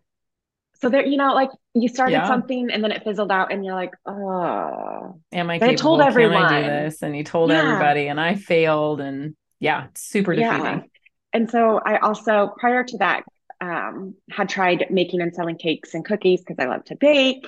so 0.81 0.89
there, 0.89 1.05
you 1.05 1.17
know, 1.17 1.33
like 1.33 1.49
you 1.73 1.89
started 1.89 2.13
Yeah. 2.13 2.27
something 2.27 2.69
and 2.71 2.83
then 2.83 2.91
it 2.91 3.03
fizzled 3.03 3.31
out 3.31 3.51
and 3.53 3.65
you're 3.65 3.75
like, 3.75 3.91
oh, 4.07 5.19
Am 5.31 5.49
I 5.49 5.59
But 5.59 5.69
I 5.69 5.73
capable? 5.73 5.75
told 5.75 6.01
Can 6.01 6.31
I 6.31 6.43
do 6.43 6.63
this? 6.63 7.01
And 7.01 7.15
you 7.17 7.23
told 7.23 7.51
Yeah. 7.51 7.59
everybody, 7.59 8.07
and 8.07 8.19
I 8.21 8.35
failed. 8.35 9.01
And 9.01 9.35
yeah, 9.59 9.87
super 9.95 10.33
yeah. 10.33 10.79
defeating. 10.79 10.89
And 11.33 11.49
so 11.49 11.79
I 11.83 11.97
also, 11.97 12.53
prior 12.59 12.83
to 12.83 12.97
that, 12.99 13.23
um, 13.61 14.15
had 14.29 14.49
tried 14.49 14.87
making 14.91 15.21
and 15.21 15.33
selling 15.33 15.57
cakes 15.57 15.93
and 15.95 16.05
cookies 16.05 16.41
because 16.41 16.57
I 16.59 16.65
love 16.67 16.83
to 16.85 16.95
bake. 16.95 17.47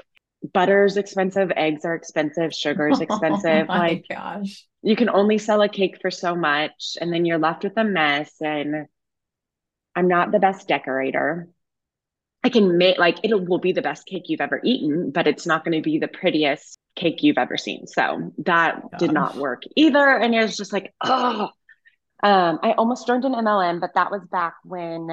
Butter's 0.54 0.98
expensive, 0.98 1.52
eggs 1.56 1.86
are 1.86 1.96
expensive, 1.96 2.54
sugar's 2.54 3.00
expensive. 3.02 3.66
Oh 3.70 3.74
my 3.74 3.78
like 3.78 4.06
gosh. 4.10 4.66
you 4.82 4.96
can 4.96 5.10
only 5.10 5.38
sell 5.38 5.62
a 5.62 5.70
cake 5.70 6.00
for 6.02 6.12
so 6.12 6.36
much, 6.36 6.98
and 7.00 7.12
then 7.12 7.26
you're 7.26 7.40
left 7.40 7.64
with 7.64 7.78
a 7.78 7.84
mess. 7.84 8.34
And 8.42 8.88
I'm 9.96 10.08
not 10.08 10.32
the 10.32 10.40
best 10.40 10.68
decorator. 10.68 11.50
I 12.44 12.50
can 12.50 12.78
make 12.78 13.00
like 13.00 13.18
it 13.24 13.34
will 13.34 13.58
be 13.58 13.72
the 13.72 13.82
best 13.82 14.06
cake 14.06 14.26
you've 14.28 14.42
ever 14.42 14.62
eaten, 14.64 15.12
but 15.12 15.26
it's 15.26 15.48
not 15.48 15.66
going 15.66 15.82
to 15.82 15.82
be 15.82 15.98
the 15.98 16.08
prettiest 16.08 16.78
cake 16.96 17.24
you've 17.24 17.40
ever 17.40 17.58
seen. 17.58 17.88
So 17.88 18.34
that 18.46 18.84
did 19.00 19.12
not 19.12 19.36
work 19.36 19.64
either. 19.76 20.08
And 20.08 20.36
it 20.36 20.42
was 20.44 20.56
just 20.56 20.72
like, 20.72 20.94
oh, 21.02 21.50
um, 22.24 22.60
I 22.62 22.74
almost 22.74 23.08
joined 23.08 23.26
an 23.26 23.34
MLM, 23.34 23.82
but 23.82 23.96
that 23.96 24.12
was 24.12 24.22
back 24.32 24.56
when 24.64 25.08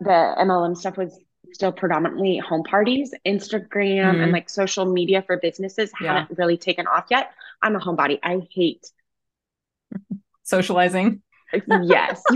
the 0.00 0.34
MLM 0.38 0.76
stuff 0.76 0.96
was 0.96 1.18
still 1.52 1.72
predominantly 1.72 2.38
home 2.38 2.62
parties. 2.64 3.14
Instagram 3.26 4.14
Mhm. 4.16 4.22
and 4.22 4.32
like 4.32 4.48
social 4.50 4.86
media 4.86 5.22
for 5.22 5.36
businesses 5.38 5.90
Yeah. 6.00 6.20
hadn't 6.20 6.38
really 6.38 6.56
taken 6.58 6.86
off 6.86 7.06
yet. 7.10 7.32
I'm 7.62 7.76
a 7.76 7.80
homebody. 7.80 8.18
I 8.22 8.46
hate, 8.50 8.90
Socializing. 10.42 11.22
yes, 11.82 12.22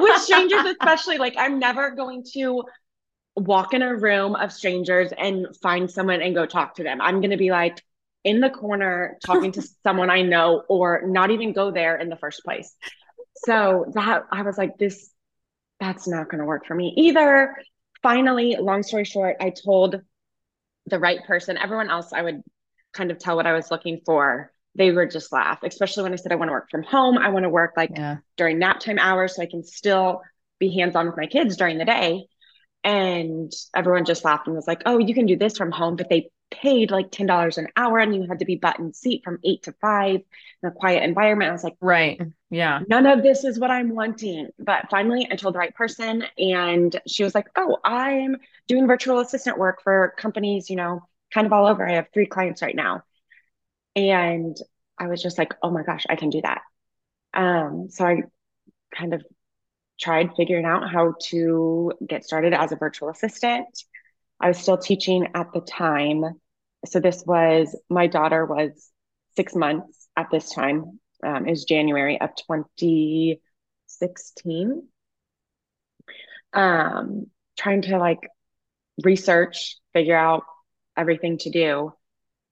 with 0.00 0.22
strangers, 0.22 0.64
especially. 0.64 1.18
Like, 1.18 1.34
I'm 1.36 1.58
never 1.58 1.90
going 1.90 2.24
to 2.34 2.64
walk 3.36 3.74
in 3.74 3.82
a 3.82 3.94
room 3.96 4.34
of 4.34 4.52
strangers 4.52 5.12
and 5.16 5.46
find 5.62 5.90
someone 5.90 6.20
and 6.22 6.34
go 6.34 6.46
talk 6.46 6.74
to 6.76 6.82
them. 6.82 7.00
I'm 7.00 7.20
going 7.20 7.30
to 7.30 7.36
be 7.36 7.50
like 7.50 7.82
in 8.24 8.40
the 8.40 8.50
corner 8.50 9.16
talking 9.24 9.52
to 9.52 9.62
someone 9.84 10.10
I 10.10 10.22
know 10.22 10.64
or 10.68 11.02
not 11.06 11.30
even 11.30 11.52
go 11.52 11.70
there 11.70 11.96
in 11.96 12.08
the 12.08 12.16
first 12.16 12.44
place. 12.44 12.74
So 13.46 13.86
that 13.94 14.24
I 14.32 14.42
was 14.42 14.58
like, 14.58 14.76
this, 14.78 15.10
that's 15.80 16.08
not 16.08 16.28
going 16.28 16.40
to 16.40 16.44
work 16.44 16.66
for 16.66 16.74
me 16.74 16.94
either. 16.96 17.56
Finally, 18.02 18.56
long 18.60 18.82
story 18.82 19.04
short, 19.04 19.36
I 19.40 19.50
told 19.50 20.00
the 20.86 20.98
right 20.98 21.24
person, 21.26 21.58
everyone 21.58 21.90
else, 21.90 22.12
I 22.12 22.22
would 22.22 22.42
kind 22.92 23.10
of 23.10 23.18
tell 23.18 23.36
what 23.36 23.46
I 23.46 23.52
was 23.52 23.70
looking 23.70 24.00
for. 24.04 24.52
They 24.74 24.90
would 24.90 25.10
just 25.10 25.32
laugh, 25.32 25.58
especially 25.62 26.04
when 26.04 26.12
I 26.12 26.16
said 26.16 26.32
I 26.32 26.36
want 26.36 26.48
to 26.48 26.52
work 26.52 26.70
from 26.70 26.82
home. 26.82 27.18
I 27.18 27.30
want 27.30 27.44
to 27.44 27.50
work 27.50 27.74
like 27.76 27.90
Yeah. 27.90 28.18
during 28.36 28.58
nap 28.58 28.80
time 28.80 28.98
hours 28.98 29.36
so 29.36 29.42
I 29.42 29.46
can 29.46 29.64
still 29.64 30.22
be 30.58 30.74
hands 30.74 30.96
on 30.96 31.06
with 31.06 31.16
my 31.16 31.26
kids 31.26 31.56
during 31.56 31.78
the 31.78 31.84
day. 31.84 32.26
And 32.84 33.52
everyone 33.74 34.04
just 34.04 34.24
laughed 34.24 34.46
and 34.46 34.54
was 34.56 34.68
like, 34.68 34.82
oh, 34.86 34.98
you 34.98 35.14
can 35.14 35.26
do 35.26 35.36
this 35.36 35.56
from 35.56 35.72
home. 35.72 35.96
But 35.96 36.08
they 36.08 36.30
paid 36.50 36.90
like 36.90 37.10
$10 37.10 37.58
an 37.58 37.68
hour 37.76 37.98
and 37.98 38.14
you 38.14 38.26
had 38.28 38.38
to 38.40 38.44
be 38.44 38.56
button 38.56 38.92
seat 38.92 39.22
from 39.24 39.38
eight 39.44 39.62
to 39.64 39.72
five 39.80 40.20
in 40.62 40.68
a 40.68 40.72
quiet 40.72 41.02
environment. 41.02 41.50
I 41.50 41.52
was 41.52 41.64
like, 41.64 41.76
Right. 41.80 42.20
Yeah. 42.50 42.80
none 42.88 43.06
of 43.06 43.22
this 43.22 43.44
is 43.44 43.58
what 43.58 43.70
I'm 43.70 43.90
wanting. 43.94 44.48
But 44.58 44.88
finally, 44.90 45.28
I 45.30 45.36
told 45.36 45.54
the 45.54 45.58
right 45.58 45.74
person, 45.74 46.24
and 46.38 46.98
she 47.06 47.24
was 47.24 47.34
like, 47.34 47.48
oh, 47.56 47.78
I'm 47.84 48.36
doing 48.66 48.86
virtual 48.86 49.20
assistant 49.20 49.58
work 49.58 49.82
for 49.82 50.14
companies, 50.16 50.70
you 50.70 50.76
know, 50.76 51.02
kind 51.32 51.46
of 51.46 51.52
all 51.52 51.66
over. 51.66 51.86
I 51.86 51.94
have 51.94 52.06
three 52.12 52.26
clients 52.26 52.62
right 52.62 52.74
now. 52.74 53.02
And 53.96 54.56
I 54.98 55.08
was 55.08 55.22
just 55.22 55.38
like, 55.38 55.54
oh 55.62 55.70
my 55.70 55.82
gosh, 55.82 56.04
I 56.08 56.16
can 56.16 56.30
do 56.30 56.40
that. 56.42 56.62
Um, 57.34 57.88
so 57.90 58.04
I 58.06 58.22
kind 58.94 59.14
of 59.14 59.24
tried 60.00 60.30
figuring 60.36 60.64
out 60.64 60.90
how 60.90 61.14
to 61.28 61.92
get 62.06 62.24
started 62.24 62.54
as 62.54 62.72
a 62.72 62.76
virtual 62.76 63.10
assistant. 63.10 63.66
I 64.40 64.48
was 64.48 64.58
still 64.58 64.78
teaching 64.78 65.28
at 65.34 65.52
the 65.52 65.60
time. 65.60 66.24
So 66.86 67.00
this 67.00 67.24
was 67.26 67.76
my 67.90 68.06
daughter 68.06 68.46
was 68.46 68.90
six 69.36 69.54
months 69.54 70.08
at 70.16 70.30
this 70.30 70.50
time. 70.52 70.98
Um, 71.24 71.46
it 71.46 71.50
was 71.50 71.64
January 71.64 72.20
of 72.20 72.34
2016. 72.36 74.88
Um, 76.52 77.26
trying 77.56 77.82
to 77.82 77.98
like 77.98 78.28
research, 79.04 79.76
figure 79.92 80.16
out 80.16 80.42
everything 80.96 81.38
to 81.38 81.50
do. 81.50 81.92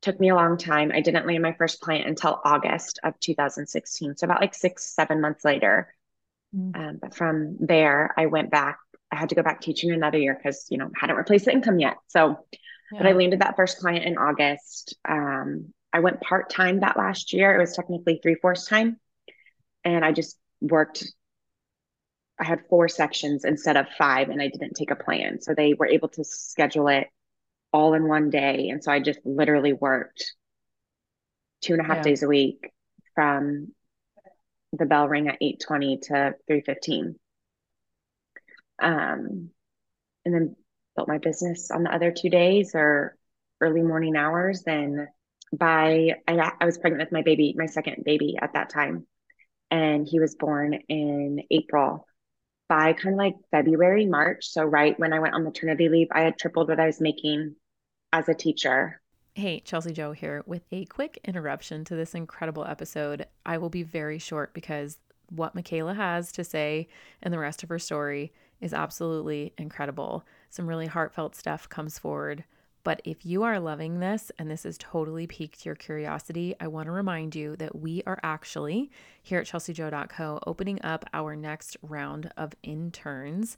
Took 0.03 0.21
me 0.21 0.29
a 0.31 0.35
long 0.35 0.59
time. 0.59 0.91
I 0.93 1.01
didn't 1.01 1.27
land 1.27 1.43
my 1.43 1.55
first 1.55 1.81
client 1.81 2.09
until 2.09 2.41
August 2.45 3.01
of 3.03 3.19
2016. 3.21 4.17
So 4.17 4.25
about 4.25 4.41
like 4.41 4.55
six, 4.55 4.95
seven 4.95 5.21
months 5.21 5.45
later. 5.45 5.93
Mm. 6.55 6.77
Um, 6.77 6.99
but 7.01 7.15
from 7.15 7.57
there, 7.61 8.13
I 8.17 8.27
went 8.27 8.51
back. 8.51 8.79
I 9.13 9.17
had 9.17 9.29
to 9.29 9.35
go 9.35 9.43
back 9.43 9.61
teaching 9.61 9.91
another 9.93 10.19
year 10.19 10.35
because, 10.35 10.67
you 10.71 10.79
know, 10.79 10.91
hadn't 10.99 11.17
replaced 11.17 11.45
the 11.47 11.53
income 11.53 11.79
yet. 11.79 11.97
So, 12.09 12.39
but 12.91 13.07
I 13.07 13.13
landed 13.13 13.41
that 13.41 13.57
first 13.57 13.79
client 13.79 14.05
in 14.05 14.19
August. 14.19 14.97
Um, 15.09 15.73
I 15.93 16.01
went 16.01 16.21
part 16.21 16.51
time 16.51 16.81
that 16.81 16.97
last 16.97 17.33
year. 17.33 17.55
It 17.55 17.61
was 17.61 17.75
technically 17.75 18.19
three 18.23 18.35
fourths 18.35 18.67
time. 18.67 18.99
And 19.85 20.05
I 20.05 20.13
just 20.13 20.39
worked. 20.61 21.05
I 22.39 22.45
had 22.45 22.67
four 22.69 22.89
sections 22.89 23.45
instead 23.45 23.77
of 23.77 23.87
five, 23.97 24.29
and 24.29 24.43
I 24.43 24.49
didn't 24.49 24.75
take 24.75 24.91
a 24.91 24.97
plan. 24.97 25.41
So 25.41 25.55
they 25.55 25.75
were 25.75 25.87
able 25.87 26.09
to 26.11 26.25
schedule 26.25 26.89
it 26.89 27.09
all 27.73 27.95
in 27.95 28.09
one 28.09 28.31
day. 28.31 28.69
And 28.71 28.83
so 28.83 28.93
I 28.93 29.01
just 29.01 29.21
literally 29.25 29.73
worked 29.73 30.35
two 31.63 31.73
and 31.75 31.83
a 31.83 31.85
half 31.85 31.99
Yeah. 31.99 32.03
days 32.03 32.23
a 32.23 32.29
week 32.29 32.71
from 33.15 33.73
the 34.73 34.87
bell 34.87 35.09
rang 35.09 35.29
at 35.29 35.39
8:20 35.41 35.99
to 36.09 36.35
3:15. 36.47 37.19
Um, 38.79 39.51
and 40.25 40.35
then 40.35 40.57
built 40.97 41.09
my 41.09 41.19
business 41.19 41.71
on 41.71 41.85
the 41.85 41.95
other 41.95 42.11
two 42.11 42.31
days 42.31 42.73
or 42.75 43.17
early 43.61 43.83
morning 43.83 44.17
hours. 44.17 44.63
Then 44.63 45.09
by 45.53 46.17
I, 46.27 46.53
I 46.61 46.65
was 46.65 46.79
pregnant 46.79 47.05
with 47.05 47.13
my 47.13 47.23
baby, 47.23 47.55
my 47.57 47.67
second 47.67 48.05
baby 48.05 48.37
at 48.41 48.55
that 48.55 48.71
time, 48.71 49.07
and 49.71 50.07
he 50.07 50.19
was 50.19 50.35
born 50.35 50.75
in 50.89 51.43
April. 51.51 52.07
By 52.69 52.95
kind 52.95 53.15
of 53.15 53.19
like 53.19 53.35
February, 53.53 54.07
March, 54.07 54.49
so 54.49 54.65
right 54.65 54.99
when 54.99 55.13
I 55.13 55.21
went 55.21 55.35
on 55.35 55.45
maternity 55.45 55.89
leave, 55.89 56.09
I 56.11 56.23
had 56.23 56.37
tripled 56.37 56.69
what 56.69 56.81
I 56.81 56.87
was 56.87 57.01
making 57.01 57.55
as 58.13 58.29
a 58.29 58.35
teacher. 58.35 59.01
Hey, 59.37 59.63
Chelsi 59.65 59.93
Jo 59.93 60.13
here 60.13 60.43
with 60.47 60.63
a 60.73 60.85
quick 60.87 61.21
interruption 61.25 61.85
to 61.85 61.95
this 61.95 62.15
incredible 62.15 62.65
episode. 62.65 63.27
I 63.45 63.59
will 63.59 63.69
be 63.69 63.85
very 63.85 64.19
short 64.19 64.53
because 64.53 64.99
what 65.29 65.55
Micala 65.55 65.95
has 65.95 66.33
to 66.33 66.43
say 66.43 66.89
and 67.23 67.33
the 67.33 67.39
rest 67.39 67.63
of 67.63 67.69
her 67.69 67.79
story 67.79 68.33
is 68.61 68.73
absolutely 68.73 69.53
incredible. 69.59 70.25
Some 70.51 70.67
really 70.67 70.87
heartfelt 70.87 71.35
stuff 71.35 71.69
comes 71.69 71.99
forward. 71.99 72.45
But 72.85 73.03
if 73.05 73.27
you 73.27 73.43
are 73.43 73.59
loving 73.59 73.99
this 73.99 74.31
and 74.39 74.49
this 74.49 74.63
has 74.63 74.79
totally 74.79 75.27
piqued 75.27 75.67
your 75.67 75.75
curiosity, 75.75 76.55
I 76.61 76.69
want 76.69 76.87
to 76.87 76.93
remind 76.93 77.35
you 77.35 77.57
that 77.57 77.75
we 77.75 78.03
are 78.07 78.21
actually 78.23 78.93
here 79.23 79.41
at 79.41 79.47
chelsijo.co 79.47 80.39
opening 80.47 80.81
up 80.85 81.05
our 81.13 81.35
next 81.35 81.77
round 81.83 82.31
of 82.37 82.55
interns 82.63 83.57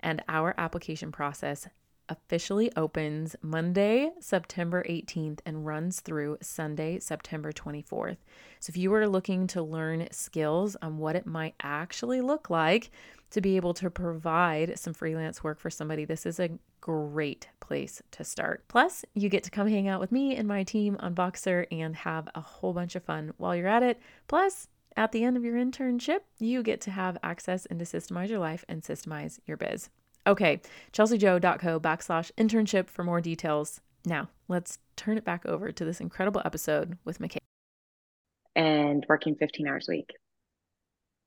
and 0.00 0.22
our 0.26 0.54
application 0.56 1.12
process 1.12 1.68
officially 2.12 2.70
opens 2.76 3.34
Monday, 3.40 4.10
September 4.20 4.84
18th 4.88 5.40
and 5.46 5.64
runs 5.64 6.00
through 6.00 6.36
Sunday, 6.42 6.98
September 6.98 7.52
24th. 7.52 8.18
So 8.60 8.70
if 8.70 8.76
you 8.76 8.92
are 8.92 9.08
looking 9.08 9.46
to 9.48 9.62
learn 9.62 10.06
skills 10.12 10.76
on 10.82 10.98
what 10.98 11.16
it 11.16 11.26
might 11.26 11.54
actually 11.62 12.20
look 12.20 12.50
like 12.50 12.90
to 13.30 13.40
be 13.40 13.56
able 13.56 13.72
to 13.74 13.88
provide 13.90 14.78
some 14.78 14.92
freelance 14.92 15.42
work 15.42 15.58
for 15.58 15.70
somebody, 15.70 16.04
this 16.04 16.26
is 16.26 16.38
a 16.38 16.50
great 16.82 17.48
place 17.60 18.02
to 18.10 18.24
start. 18.24 18.62
Plus, 18.68 19.04
you 19.14 19.30
get 19.30 19.42
to 19.44 19.50
come 19.50 19.68
hang 19.68 19.88
out 19.88 20.00
with 20.00 20.12
me 20.12 20.36
and 20.36 20.46
my 20.46 20.64
team 20.64 20.96
on 21.00 21.14
Voxer 21.14 21.66
and 21.72 21.96
have 21.96 22.28
a 22.34 22.40
whole 22.40 22.74
bunch 22.74 22.94
of 22.94 23.04
fun 23.04 23.32
while 23.38 23.56
you're 23.56 23.66
at 23.66 23.82
it. 23.82 23.98
Plus, 24.28 24.68
at 24.96 25.12
the 25.12 25.24
end 25.24 25.38
of 25.38 25.44
your 25.44 25.56
internship, 25.56 26.20
you 26.38 26.62
get 26.62 26.82
to 26.82 26.90
have 26.90 27.16
access 27.22 27.64
into 27.66 27.86
Systemize 27.86 28.28
Your 28.28 28.38
Life 28.38 28.64
and 28.68 28.82
Systemize 28.82 29.38
Your 29.46 29.56
Biz. 29.56 29.88
Okay, 30.26 30.60
chelsijo.co 30.92 31.80
backslash 31.80 32.30
internship 32.38 32.88
for 32.88 33.02
more 33.04 33.20
details. 33.20 33.80
Now, 34.04 34.28
let's 34.48 34.78
turn 34.96 35.16
it 35.18 35.24
back 35.24 35.44
over 35.46 35.72
to 35.72 35.84
this 35.84 36.00
incredible 36.00 36.42
episode 36.44 36.98
with 37.04 37.18
McKay. 37.18 37.38
and 38.54 39.04
working 39.08 39.34
15 39.36 39.66
hours 39.68 39.88
a 39.88 39.92
week. 39.92 40.10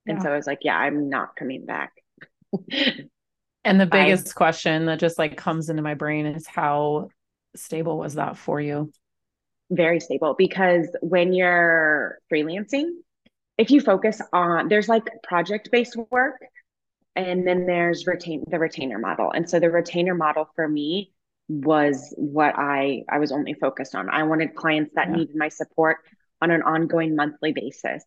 And 0.08 0.22
so 0.22 0.32
I 0.32 0.36
was 0.36 0.48
like, 0.48 0.60
yeah, 0.62 0.78
I'm 0.78 1.10
not 1.10 1.36
coming 1.36 1.66
back. 1.66 1.94
And 3.64 3.82
the 3.82 3.86
Bye. 3.88 4.06
biggest 4.06 4.36
question 4.36 4.86
that 4.86 5.00
just 5.00 5.18
like 5.18 5.38
comes 5.38 5.70
into 5.70 5.82
my 5.82 5.96
brain 5.96 6.25
is 6.28 6.46
how 6.48 7.10
stable 7.56 7.98
was 7.98 8.14
that 8.16 8.38
for 8.38 8.62
you? 8.62 8.92
Very 9.72 10.00
stable 10.00 10.36
because 10.38 10.88
when 11.02 11.34
you're 11.34 12.20
freelancing, 12.32 12.90
if 13.58 13.72
you 13.72 13.82
focus 13.82 14.22
on, 14.32 14.68
there's 14.68 14.88
like 14.88 15.06
project 15.24 15.70
based 15.72 15.96
work 16.12 16.36
and 17.16 17.48
then 17.48 17.66
there's 17.66 18.08
retain 18.08 18.44
the 18.48 18.60
retainer 18.60 19.00
model. 19.00 19.32
And 19.32 19.50
so 19.50 19.60
the 19.60 19.72
retainer 19.72 20.16
model 20.16 20.50
for 20.56 20.68
me 20.68 21.14
was 21.48 22.14
what 22.18 22.56
I 22.58 23.04
I 23.10 23.20
was 23.20 23.32
only 23.32 23.54
focused 23.54 23.96
on. 23.96 24.10
I 24.10 24.24
wanted 24.24 24.56
clients 24.56 24.94
that 24.96 25.10
yeah. 25.10 25.18
needed 25.18 25.36
my 25.36 25.50
support 25.50 25.98
on 26.42 26.52
an 26.52 26.64
ongoing 26.64 27.16
monthly 27.16 27.54
basis. 27.54 28.04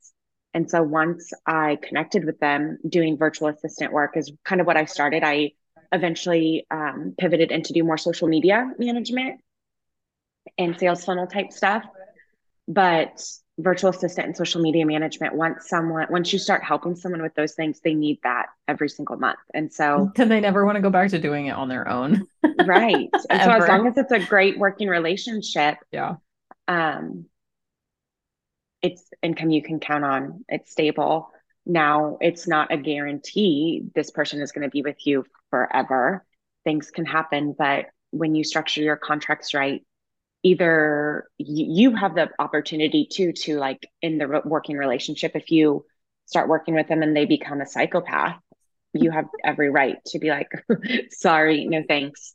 And 0.54 0.70
so 0.70 0.82
once 0.82 1.32
I 1.46 1.78
connected 1.82 2.24
with 2.24 2.40
them, 2.40 2.78
doing 2.88 3.16
virtual 3.16 3.48
assistant 3.48 3.92
work 3.92 4.16
is 4.16 4.32
kind 4.44 4.60
of 4.60 4.66
what 4.66 4.76
I 4.76 4.86
started. 4.86 5.22
I 5.22 5.52
eventually 5.92 6.66
um, 6.70 7.14
pivoted 7.18 7.52
into 7.52 7.72
do 7.72 7.84
more 7.84 7.98
social 7.98 8.28
media 8.28 8.70
management 8.78 9.40
and 10.56 10.78
sales 10.78 11.04
funnel 11.04 11.26
type 11.26 11.52
stuff. 11.52 11.84
But 12.66 13.22
virtual 13.58 13.90
assistant 13.90 14.26
and 14.26 14.36
social 14.36 14.62
media 14.62 14.86
management 14.86 15.34
once 15.34 15.68
someone 15.68 16.06
once 16.10 16.32
you 16.32 16.38
start 16.38 16.62
helping 16.62 16.94
someone 16.94 17.20
with 17.20 17.34
those 17.34 17.54
things 17.54 17.80
they 17.80 17.94
need 17.94 18.18
that 18.22 18.46
every 18.68 18.88
single 18.88 19.16
month. 19.16 19.38
And 19.52 19.72
so 19.72 20.12
then 20.16 20.28
they 20.28 20.40
never 20.40 20.64
want 20.64 20.76
to 20.76 20.82
go 20.82 20.90
back 20.90 21.10
to 21.10 21.18
doing 21.18 21.46
it 21.46 21.52
on 21.52 21.68
their 21.68 21.88
own. 21.88 22.26
Right. 22.64 23.08
And 23.30 23.42
so 23.42 23.50
as 23.50 23.68
long 23.68 23.86
as 23.86 23.96
it's 23.96 24.10
a 24.10 24.18
great 24.18 24.58
working 24.58 24.88
relationship 24.88 25.78
yeah. 25.92 26.16
um 26.66 27.26
it's 28.82 29.08
income 29.22 29.50
you 29.50 29.62
can 29.62 29.80
count 29.80 30.04
on. 30.04 30.44
It's 30.48 30.70
stable. 30.70 31.30
Now 31.66 32.18
it's 32.20 32.46
not 32.46 32.72
a 32.72 32.76
guarantee 32.76 33.82
this 33.94 34.10
person 34.10 34.40
is 34.40 34.52
going 34.52 34.62
to 34.62 34.70
be 34.70 34.82
with 34.82 35.06
you 35.06 35.24
forever. 35.50 36.24
Things 36.64 36.90
can 36.90 37.06
happen 37.06 37.54
but 37.56 37.86
when 38.10 38.34
you 38.34 38.44
structure 38.44 38.82
your 38.82 38.96
contracts 38.96 39.54
right 39.54 39.84
either 40.42 41.28
you 41.38 41.94
have 41.94 42.14
the 42.14 42.28
opportunity 42.38 43.08
to 43.10 43.32
to 43.32 43.58
like 43.58 43.86
in 44.02 44.18
the 44.18 44.42
working 44.44 44.76
relationship 44.76 45.32
if 45.34 45.50
you 45.50 45.84
start 46.26 46.48
working 46.48 46.74
with 46.74 46.88
them 46.88 47.02
and 47.02 47.16
they 47.16 47.24
become 47.24 47.60
a 47.60 47.66
psychopath 47.66 48.40
you 48.92 49.10
have 49.10 49.26
every 49.44 49.70
right 49.70 49.96
to 50.06 50.18
be 50.18 50.30
like 50.30 50.50
sorry 51.10 51.66
no 51.66 51.82
thanks. 51.86 52.34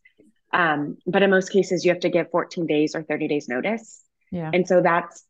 Um, 0.51 0.97
but 1.07 1.23
in 1.23 1.31
most 1.31 1.51
cases 1.51 1.83
you 1.83 1.91
have 1.91 2.01
to 2.01 2.09
give 2.09 2.29
14 2.29 2.67
days 2.67 2.93
or 2.93 3.01
30 3.01 3.27
days 3.27 3.49
notice. 3.49 4.03
Yeah. 4.31 4.51
And 4.53 4.67
so 4.67 4.81
that's 4.81 5.23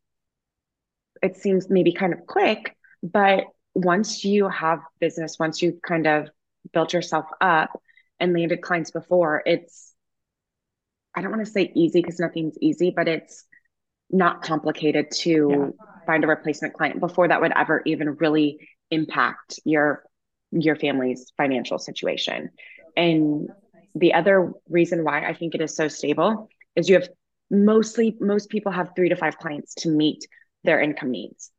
it 1.22 1.36
seems 1.36 1.70
maybe 1.70 1.92
kind 1.92 2.12
of 2.12 2.26
quick 2.26 2.76
but 3.02 3.44
once 3.74 4.24
you 4.24 4.48
have 4.48 4.80
business 5.00 5.38
once 5.38 5.62
you've 5.62 5.80
kind 5.80 6.06
of 6.06 6.28
built 6.72 6.92
yourself 6.92 7.26
up 7.40 7.80
and 8.20 8.32
landed 8.32 8.60
clients 8.60 8.90
before 8.90 9.42
it's 9.46 9.93
I 11.14 11.22
don't 11.22 11.30
want 11.30 11.44
to 11.44 11.50
say 11.50 11.72
easy 11.74 12.00
because 12.00 12.18
nothing's 12.18 12.56
easy, 12.60 12.90
but 12.90 13.08
it's 13.08 13.44
not 14.10 14.42
complicated 14.42 15.10
to 15.10 15.74
yeah. 15.78 15.86
find 16.06 16.24
a 16.24 16.26
replacement 16.26 16.74
client 16.74 17.00
before 17.00 17.28
that 17.28 17.40
would 17.40 17.52
ever 17.56 17.82
even 17.86 18.16
really 18.16 18.68
impact 18.90 19.60
your 19.64 20.04
your 20.52 20.76
family's 20.76 21.32
financial 21.36 21.78
situation. 21.78 22.50
And 22.96 23.48
the 23.94 24.14
other 24.14 24.52
reason 24.68 25.02
why 25.02 25.26
I 25.26 25.34
think 25.34 25.54
it 25.54 25.60
is 25.60 25.74
so 25.74 25.88
stable 25.88 26.48
is 26.76 26.88
you 26.88 26.94
have 26.94 27.08
mostly 27.50 28.16
most 28.20 28.50
people 28.50 28.70
have 28.70 28.90
3 28.94 29.08
to 29.08 29.16
5 29.16 29.38
clients 29.38 29.74
to 29.76 29.88
meet 29.88 30.26
their 30.62 30.80
income 30.80 31.10
needs. 31.10 31.50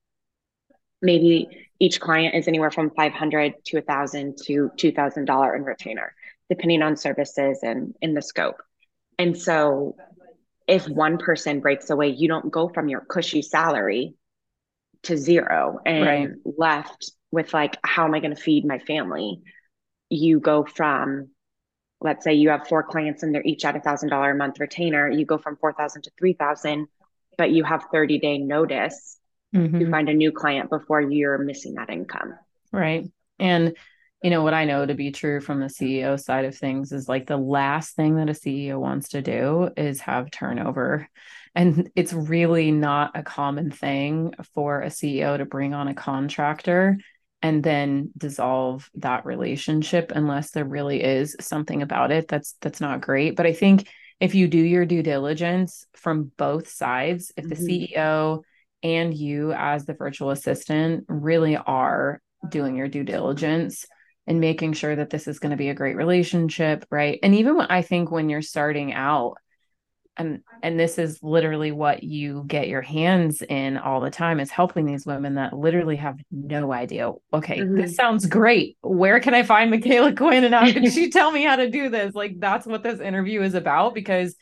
Maybe 1.02 1.68
each 1.80 2.00
client 2.00 2.36
is 2.36 2.48
anywhere 2.48 2.72
from 2.72 2.90
500 2.92 3.54
to 3.66 3.78
1000 3.78 4.38
to 4.46 4.70
$2000 4.78 5.56
in 5.56 5.64
retainer 5.64 6.14
depending 6.50 6.82
on 6.82 6.96
services 6.96 7.60
and 7.64 7.96
in 8.02 8.14
the 8.14 8.22
scope. 8.22 8.62
And 9.18 9.38
so 9.38 9.96
if 10.68 10.88
one 10.88 11.18
person 11.18 11.60
breaks 11.60 11.90
away, 11.90 12.10
you 12.10 12.28
don't 12.28 12.52
go 12.52 12.70
from 12.70 12.90
your 12.90 13.02
cushy 13.02 13.42
salary 13.42 14.16
to 15.04 15.18
zero 15.18 15.80
and 15.86 16.06
right. 16.06 16.30
left 16.58 17.12
with 17.32 17.54
like, 17.54 17.78
how 17.84 18.06
am 18.06 18.14
I 18.14 18.20
going 18.20 18.36
to 18.36 18.42
feed 18.42 18.66
my 18.66 18.80
family? 18.80 19.42
You 20.10 20.40
go 20.40 20.66
from, 20.66 21.30
let's 22.02 22.24
say 22.24 22.34
you 22.34 22.50
have 22.50 22.68
four 22.68 22.84
clients 22.84 23.24
and 23.24 23.34
they're 23.34 23.44
each 23.44 23.66
at 23.66 23.76
a 23.76 23.80
thousand 23.80 24.10
dollar 24.10 24.32
a 24.32 24.36
month 24.36 24.60
retainer. 24.60 25.10
You 25.10 25.26
go 25.26 25.38
from 25.38 25.58
4,000 25.58 26.04
to 26.04 26.12
3,000, 26.18 26.88
but 27.38 27.52
you 27.52 27.64
have 27.64 27.86
30 27.92 28.20
day 28.20 28.38
notice 28.38 29.18
mm-hmm. 29.54 29.80
to 29.80 29.92
find 29.92 30.10
a 30.10 30.14
new 30.14 30.32
client 30.32 30.70
before 30.70 31.02
you're 31.02 31.38
missing 31.38 31.76
that 31.76 31.90
income. 31.90 32.34
Right. 32.72 33.12
And 33.38 33.76
you 34.26 34.32
know 34.32 34.42
what 34.42 34.56
I 34.56 34.66
know 34.66 34.84
to 34.84 34.96
be 34.96 35.12
true 35.12 35.40
from 35.40 35.60
the 35.60 35.68
CEO 35.68 36.20
side 36.20 36.46
of 36.46 36.58
things 36.58 36.92
is 36.92 37.08
like 37.08 37.28
the 37.28 37.38
last 37.38 37.96
thing 37.96 38.16
that 38.16 38.28
a 38.28 38.34
CEO 38.34 38.80
wants 38.80 39.10
to 39.10 39.22
do 39.22 39.70
is 39.78 40.02
have 40.02 40.32
turnover. 40.32 41.08
And 41.54 41.92
it's 41.96 42.12
really 42.12 42.72
not 42.72 43.12
a 43.14 43.22
common 43.22 43.70
thing 43.70 44.34
for 44.56 44.82
a 44.82 44.88
CEO 44.88 45.38
to 45.38 45.46
bring 45.46 45.76
on 45.76 45.90
a 45.90 45.94
contractor 45.94 46.98
and 47.44 47.64
then 47.64 48.10
dissolve 48.18 48.90
that 48.96 49.28
relationship 49.28 50.12
unless 50.16 50.50
there 50.50 50.66
really 50.66 51.04
is 51.04 51.36
something 51.40 51.84
about 51.84 52.12
it 52.12 52.28
that's 52.28 52.56
that's 52.62 52.82
not 52.82 53.02
great. 53.02 53.36
But 53.36 53.46
I 53.46 53.54
think 53.54 53.88
if 54.20 54.34
you 54.34 54.48
do 54.48 54.58
your 54.58 54.88
due 54.88 55.04
diligence 55.04 55.86
from 55.94 56.32
both 56.36 56.68
sides, 56.68 57.32
if 57.38 57.48
the 57.48 57.54
mm-hmm. 57.54 58.02
CEO 58.02 58.42
and 58.82 59.14
you 59.14 59.52
as 59.52 59.86
the 59.86 59.94
virtual 59.94 60.32
assistant 60.32 61.06
really 61.08 61.58
are 61.58 62.24
doing 62.50 62.76
your 62.76 62.88
due 62.88 63.04
diligence, 63.04 63.86
and 64.28 64.40
making 64.40 64.74
sure 64.74 64.96
that 64.96 65.10
this 65.10 65.28
is 65.28 65.40
going 65.40 65.52
to 65.52 65.58
be 65.58 65.70
a 65.70 65.76
great 65.76 65.96
relationship 65.96 66.86
right 66.90 67.20
and 67.24 67.36
even 67.36 67.56
when 67.56 67.68
i 67.68 67.82
think 67.82 68.12
when 68.12 68.30
you're 68.30 68.42
starting 68.42 68.94
out 68.94 69.38
and 70.18 70.42
and 70.64 70.80
this 70.80 70.98
is 70.98 71.22
literally 71.22 71.72
what 71.72 72.04
you 72.04 72.44
get 72.48 72.68
your 72.68 72.82
hands 72.82 73.42
in 73.42 73.78
all 73.78 74.00
the 74.00 74.10
time 74.10 74.40
is 74.40 74.50
helping 74.50 74.86
these 74.86 75.06
women 75.06 75.36
that 75.36 75.54
literally 75.54 75.98
have 75.98 76.18
no 76.32 76.72
idea 76.72 77.12
okay 77.34 77.60
mm-hmm. 77.60 77.76
this 77.76 77.96
sounds 77.96 78.26
great 78.26 78.78
where 78.82 79.20
can 79.20 79.34
i 79.34 79.44
find 79.44 79.72
micala 79.72 80.16
quinn 80.16 80.44
and 80.44 80.56
how 80.56 80.72
can 80.72 80.90
she 80.90 81.10
tell 81.12 81.32
me 81.32 81.44
how 81.44 81.56
to 81.56 81.70
do 81.70 81.90
this 81.90 82.16
like 82.16 82.40
that's 82.40 82.66
what 82.66 82.84
this 82.84 83.00
interview 83.00 83.42
is 83.42 83.54
about 83.54 83.94
because 83.94 84.36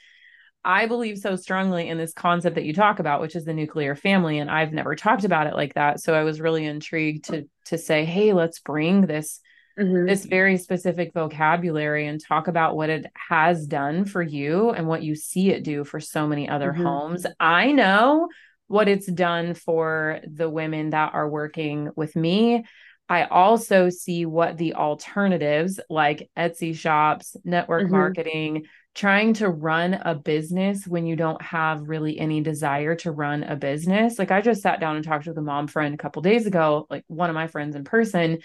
I 0.66 0.86
believe 0.86 1.18
so 1.18 1.36
strongly 1.36 1.90
in 1.90 1.98
this 1.98 2.14
concept 2.14 2.56
that 2.56 2.64
you 2.64 2.74
talk 2.74 3.00
about, 3.00 3.20
which 3.20 3.36
is 3.36 3.44
the 3.44 3.54
nuclear 3.54 3.96
family, 3.96 4.40
and 4.40 4.50
I've 4.50 4.72
never 4.72 4.96
talked 4.96 5.26
about 5.26 5.48
it 5.48 5.56
like 5.56 5.74
that. 5.74 6.00
So 6.00 6.14
I 6.14 6.24
was 6.24 6.40
really 6.40 6.66
intrigued 6.66 7.26
to 7.26 7.50
to 7.66 7.78
say, 7.78 8.06
hey, 8.06 8.32
let's 8.34 8.60
bring 8.60 9.02
this 9.02 9.42
mm-hmm. 9.80 10.06
this 10.06 10.26
very 10.26 10.58
specific 10.58 11.14
vocabulary 11.14 12.08
and 12.08 12.24
talk 12.24 12.48
about 12.48 12.76
what 12.76 12.90
it 12.90 13.06
has 13.30 13.66
done 13.68 14.06
for 14.06 14.22
you 14.22 14.72
and 14.72 14.88
what 14.88 15.04
you 15.04 15.16
see 15.16 15.50
it 15.52 15.64
do 15.64 15.84
for 15.84 16.00
so 16.00 16.28
many 16.28 16.50
other 16.50 16.72
mm-hmm. 16.72 16.84
homes. 16.84 17.26
I 17.40 17.72
know 17.72 18.30
what 18.68 18.88
it's 18.88 19.12
done 19.12 19.54
for 19.54 20.20
the 20.26 20.50
women 20.50 20.92
that 20.92 21.14
are 21.14 21.30
working 21.30 21.90
with 21.96 22.16
me. 22.16 22.66
I 23.10 23.26
also 23.26 23.90
see 23.90 24.26
what 24.26 24.58
the 24.58 24.76
alternatives 24.76 25.80
like 25.90 26.30
Etsy 26.38 26.76
shops, 26.76 27.36
network 27.44 27.84
mm-hmm. 27.84 27.92
marketing, 27.92 28.66
trying 28.96 29.34
to 29.34 29.50
run 29.50 29.94
a 29.94 30.16
business 30.16 30.88
when 30.88 31.06
you 31.06 31.16
don't 31.16 31.42
have 31.42 31.90
really 31.90 32.18
any 32.18 32.42
desire 32.42 32.96
to 32.96 33.12
run 33.12 33.44
a 33.44 33.56
business. 33.56 34.18
Like 34.18 34.32
I 34.32 34.42
just 34.42 34.62
sat 34.62 34.80
down 34.80 34.96
and 34.96 35.06
talked 35.06 35.28
with 35.28 35.38
a 35.38 35.42
mom 35.42 35.68
friend 35.68 35.94
a 35.94 35.98
couple 35.98 36.22
days 36.22 36.46
ago, 36.46 36.88
like 36.90 37.04
one 37.08 37.30
of 37.30 37.34
my 37.34 37.48
friends 37.48 37.76
in 37.76 37.84
person 37.84 38.40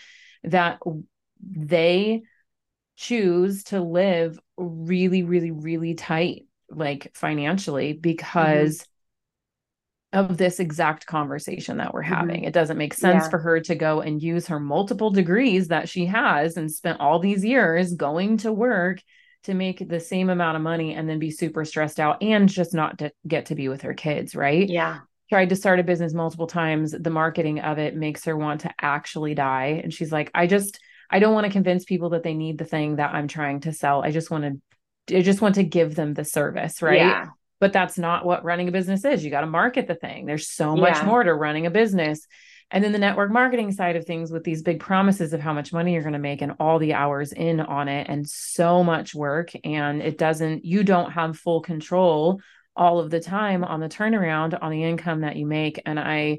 that 0.45 0.81
they 1.40 2.22
choose 2.96 3.64
to 3.64 3.81
live 3.81 4.38
really 4.57 5.22
really 5.22 5.53
really 5.53 5.94
tight 5.94 6.46
like 6.70 7.11
financially 7.14 7.92
because 7.92 8.79
mm-hmm. 10.12 10.31
of 10.31 10.37
this 10.37 10.61
exact 10.61 11.07
conversation 11.07 11.79
that 11.79 11.94
we're 11.94 12.03
having. 12.03 12.40
Mm-hmm. 12.40 12.48
It 12.48 12.55
doesn't 12.55 12.79
make 12.79 12.94
sense 12.94 13.24
yeah. 13.24 13.31
for 13.31 13.38
her 13.38 13.61
to 13.61 13.74
go 13.74 14.01
and 14.01 14.22
use 14.22 14.48
her 14.48 14.61
multiple 14.61 15.11
degrees 15.11 15.68
that 15.68 15.88
she 15.88 16.07
has 16.07 16.57
and 16.57 16.70
spent 16.70 17.01
all 17.01 17.18
these 17.18 17.44
years 17.44 17.94
going 17.94 18.38
to 18.38 18.53
work 18.53 19.01
to 19.44 19.55
make 19.55 19.88
the 19.88 20.01
same 20.01 20.29
amount 20.29 20.57
of 20.57 20.62
money 20.62 20.94
and 20.94 21.09
then 21.09 21.18
be 21.18 21.31
super 21.31 21.64
stressed 21.64 22.01
out 22.01 22.22
and 22.22 22.48
just 22.48 22.74
not 22.74 22.98
to 22.98 23.12
get 23.27 23.46
to 23.46 23.55
be 23.55 23.68
with 23.68 23.83
her 23.83 23.94
kids, 23.94 24.35
right? 24.35 24.68
Yeah. 24.68 24.98
Tried 25.31 25.51
to 25.51 25.57
start 25.57 25.79
a 25.79 25.85
business 25.85 26.12
multiple 26.12 26.46
times. 26.46 26.92
The 26.92 27.11
marketing 27.11 27.61
of 27.61 27.79
it 27.79 27.94
makes 27.94 28.24
her 28.24 28.37
want 28.37 28.62
to 28.62 28.74
actually 28.81 29.35
die. 29.35 29.81
And 29.83 29.92
she's 29.92 30.11
like, 30.11 30.31
I 30.35 30.46
just, 30.46 30.81
I 31.11 31.18
don't 31.18 31.35
want 31.35 31.47
to 31.47 31.53
convince 31.53 31.85
people 31.85 32.11
that 32.11 32.23
they 32.23 32.35
need 32.35 32.59
the 32.59 32.64
thing 32.64 32.97
that 32.97 33.14
I'm 33.14 33.29
trying 33.29 33.61
to 33.61 33.73
sell. 33.73 34.03
I 34.03 34.11
just 34.11 34.31
want 34.31 34.44
to 34.44 35.16
I 35.16 35.23
just 35.23 35.40
want 35.40 35.55
to 35.55 35.64
give 35.64 35.94
them 35.94 36.14
the 36.14 36.25
service, 36.25 36.83
right? 36.83 36.99
Yeah. 36.99 37.29
But 37.61 37.73
that's 37.73 37.99
not 37.99 38.25
what 38.25 38.44
running 38.44 38.68
a 38.68 38.73
business 38.73 39.05
is. 39.05 39.25
You 39.25 39.31
got 39.31 39.40
to 39.40 39.47
market 39.47 39.88
the 39.88 39.94
thing. 39.94 40.27
There's 40.27 40.49
so 40.49 40.77
much 40.77 40.97
yeah. 40.97 41.07
more 41.07 41.23
to 41.23 41.35
running 41.35 41.66
a 41.66 41.71
business. 41.71 42.27
And 42.71 42.85
then 42.85 42.92
the 42.92 42.99
network 42.99 43.33
marketing 43.33 43.73
side 43.73 43.97
of 43.97 44.05
things 44.05 44.31
with 44.31 44.44
these 44.44 44.62
big 44.62 44.81
promises 44.81 45.33
of 45.33 45.40
how 45.40 45.55
much 45.55 45.73
money 45.73 45.94
you're 45.94 46.03
going 46.03 46.12
to 46.12 46.18
make 46.18 46.42
and 46.42 46.53
all 46.61 46.79
the 46.79 46.92
hours 46.92 47.33
in 47.33 47.61
on 47.61 47.88
it 47.88 48.07
and 48.09 48.29
so 48.29 48.85
much 48.85 49.14
work. 49.14 49.51
And 49.64 50.03
it 50.03 50.18
doesn't, 50.18 50.64
you 50.64 50.85
don't 50.85 51.11
have 51.11 51.38
full 51.38 51.62
control 51.62 52.40
all 52.77 53.01
of 53.01 53.11
the 53.11 53.21
time 53.21 53.64
on 53.64 53.81
the 53.81 53.88
turnaround 53.88 54.57
on 54.61 54.71
the 54.71 54.85
income 54.85 55.23
that 55.23 55.37
you 55.37 55.47
make. 55.47 55.81
And 55.87 55.99
I, 55.99 56.38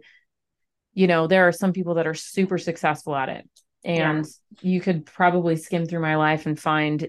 you 0.93 1.08
know, 1.08 1.25
there 1.25 1.47
are 1.47 1.51
some 1.51 1.73
people 1.73 1.95
that 1.95 2.08
are 2.08 2.13
super 2.13 2.60
successful 2.60 3.15
at 3.15 3.29
it 3.29 3.49
and 3.84 4.26
yeah. 4.26 4.72
you 4.72 4.82
could 4.82 5.06
probably 5.06 5.56
skim 5.56 5.86
through 5.86 6.02
my 6.02 6.15
life 6.15 6.46
and 6.46 6.60
find 6.60 7.08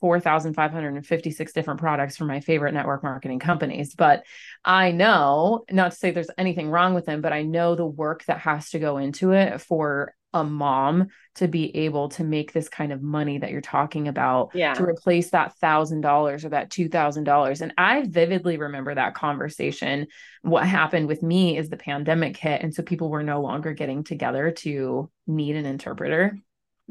4,556 0.00 1.52
different 1.52 1.80
products 1.80 2.16
from 2.16 2.28
my 2.28 2.40
favorite 2.40 2.74
network 2.74 3.02
marketing 3.02 3.38
companies. 3.38 3.94
But 3.94 4.24
I 4.64 4.92
know, 4.92 5.64
not 5.70 5.92
to 5.92 5.96
say 5.96 6.10
there's 6.10 6.30
anything 6.36 6.70
wrong 6.70 6.94
with 6.94 7.06
them, 7.06 7.20
but 7.20 7.32
I 7.32 7.42
know 7.42 7.74
the 7.74 7.86
work 7.86 8.24
that 8.26 8.40
has 8.40 8.70
to 8.70 8.78
go 8.78 8.98
into 8.98 9.32
it 9.32 9.60
for 9.60 10.14
a 10.34 10.44
mom 10.44 11.08
to 11.36 11.48
be 11.48 11.74
able 11.74 12.10
to 12.10 12.22
make 12.24 12.52
this 12.52 12.68
kind 12.68 12.92
of 12.92 13.02
money 13.02 13.38
that 13.38 13.50
you're 13.50 13.60
talking 13.60 14.08
about 14.08 14.50
Yeah. 14.54 14.74
to 14.74 14.84
replace 14.84 15.30
that 15.30 15.56
thousand 15.56 16.02
dollars 16.02 16.44
or 16.44 16.50
that 16.50 16.70
two 16.70 16.88
thousand 16.88 17.24
dollars. 17.24 17.62
And 17.62 17.72
I 17.78 18.02
vividly 18.06 18.58
remember 18.58 18.94
that 18.94 19.14
conversation. 19.14 20.06
What 20.42 20.66
happened 20.66 21.08
with 21.08 21.22
me 21.22 21.56
is 21.56 21.70
the 21.70 21.76
pandemic 21.78 22.36
hit. 22.36 22.62
And 22.62 22.74
so 22.74 22.82
people 22.82 23.08
were 23.08 23.22
no 23.22 23.40
longer 23.40 23.72
getting 23.72 24.04
together 24.04 24.50
to 24.58 25.10
need 25.26 25.56
an 25.56 25.64
interpreter. 25.66 26.38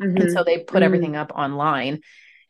And 0.02 0.17
Mhm. 0.17 0.34
so 0.34 0.43
they 0.43 0.60
put 0.60 0.82
Mhm. 0.82 0.86
everything 0.86 1.15
up 1.15 1.32
online 1.36 2.02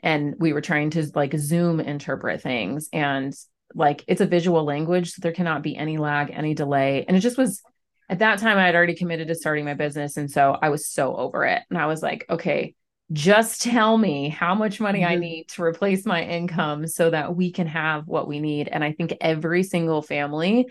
and 0.02 0.36
we 0.38 0.54
were 0.54 0.62
trying 0.62 0.92
to 0.92 1.10
like 1.16 1.38
Zoom 1.38 1.80
interpret 1.80 2.42
things. 2.42 2.88
And 2.94 3.34
like 3.76 4.06
it's 4.08 4.22
a 4.22 4.26
visual 4.26 4.64
language, 4.64 5.12
so 5.12 5.20
there 5.22 5.34
cannot 5.34 5.64
be 5.64 5.76
any 5.76 5.98
lag, 5.98 6.32
any 6.32 6.54
delay. 6.54 7.04
And 7.08 7.18
it 7.18 7.20
just 7.20 7.38
was 7.38 7.62
at 8.10 8.20
that 8.20 8.40
time 8.40 8.58
I 8.58 8.66
had 8.66 8.76
already 8.76 8.96
committed 8.96 9.28
to 9.28 9.36
starting 9.36 9.66
my 9.66 9.74
business. 9.74 10.18
And 10.18 10.32
so 10.32 10.58
I 10.62 10.70
was 10.70 10.88
so 10.88 11.16
over 11.16 11.46
it. 11.46 11.62
And 11.70 11.78
I 11.78 11.88
was 11.88 12.02
like, 12.02 12.26
okay, 12.30 12.76
just 13.12 13.62
tell 13.64 13.98
me 13.98 14.30
how 14.30 14.56
much 14.56 14.80
money 14.80 15.04
I 15.04 15.16
Mhm. 15.16 15.22
need 15.22 15.50
to 15.50 15.64
replace 15.64 16.06
my 16.06 16.24
income 16.24 16.88
so 16.88 17.10
that 17.10 17.36
we 17.36 17.52
can 17.52 17.68
have 17.68 18.08
what 18.08 18.28
we 18.28 18.40
need. 18.40 18.68
And 18.70 18.84
I 18.84 18.94
think 18.94 19.16
every 19.22 19.64
single 19.64 20.02
family 20.02 20.68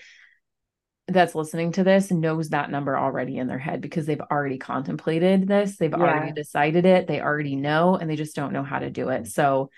that's 1.09 1.37
listening 1.37 1.71
to 1.73 1.85
this 1.85 2.11
knows 2.11 2.49
that 2.49 2.71
number 2.71 2.99
already 2.99 3.39
in 3.39 3.47
their 3.47 3.59
head 3.61 3.81
because 3.81 4.07
they've 4.07 4.21
already 4.21 4.59
contemplated 4.59 5.47
this, 5.47 5.77
they've 5.77 5.95
already 5.95 6.33
decided 6.33 6.85
it, 6.85 7.07
they 7.07 7.21
already 7.21 7.55
know, 7.55 7.95
and 7.97 8.11
they 8.11 8.17
just 8.17 8.35
don't 8.35 8.53
know 8.53 8.65
how 8.65 8.81
to 8.81 8.91
do 8.91 9.11
it. 9.11 9.29
So 9.29 9.71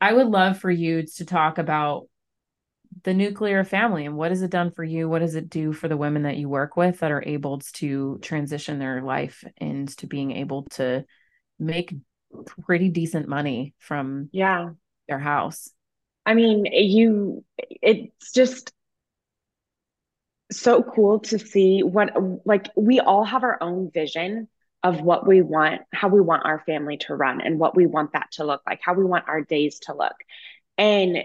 I 0.00 0.12
would 0.12 0.28
love 0.28 0.58
for 0.58 0.70
you 0.70 1.04
to 1.04 1.24
talk 1.26 1.58
about 1.58 2.08
the 3.02 3.14
nuclear 3.14 3.64
family 3.64 4.06
and 4.06 4.16
what 4.16 4.30
has 4.30 4.42
it 4.42 4.50
done 4.50 4.70
for 4.70 4.84
you? 4.84 5.08
What 5.08 5.20
does 5.20 5.34
it 5.34 5.50
do 5.50 5.72
for 5.72 5.88
the 5.88 5.96
women 5.96 6.22
that 6.22 6.36
you 6.36 6.48
work 6.48 6.76
with 6.76 7.00
that 7.00 7.10
are 7.10 7.22
able 7.26 7.58
to 7.74 8.18
transition 8.22 8.78
their 8.78 9.02
life 9.02 9.44
into 9.58 10.06
being 10.06 10.32
able 10.32 10.64
to 10.70 11.04
make 11.58 11.94
pretty 12.64 12.88
decent 12.88 13.28
money 13.28 13.74
from 13.78 14.28
Yeah. 14.32 14.70
their 15.08 15.18
house? 15.18 15.70
I 16.24 16.34
mean, 16.34 16.66
you, 16.66 17.44
it's 17.58 18.32
just 18.32 18.72
so 20.50 20.82
cool 20.82 21.20
to 21.20 21.38
see 21.38 21.82
what, 21.82 22.10
like, 22.44 22.68
we 22.76 23.00
all 23.00 23.24
have 23.24 23.44
our 23.44 23.62
own 23.62 23.90
vision 23.90 24.48
of 24.82 25.00
what 25.00 25.26
we 25.26 25.42
want, 25.42 25.82
how 25.92 26.08
we 26.08 26.20
want 26.20 26.44
our 26.44 26.60
family 26.60 26.96
to 26.98 27.14
run, 27.14 27.40
and 27.40 27.58
what 27.58 27.74
we 27.74 27.86
want 27.86 28.12
that 28.12 28.30
to 28.32 28.44
look 28.44 28.62
like, 28.66 28.80
how 28.82 28.94
we 28.94 29.04
want 29.04 29.28
our 29.28 29.42
days 29.42 29.80
to 29.80 29.94
look. 29.94 30.14
And 30.78 31.18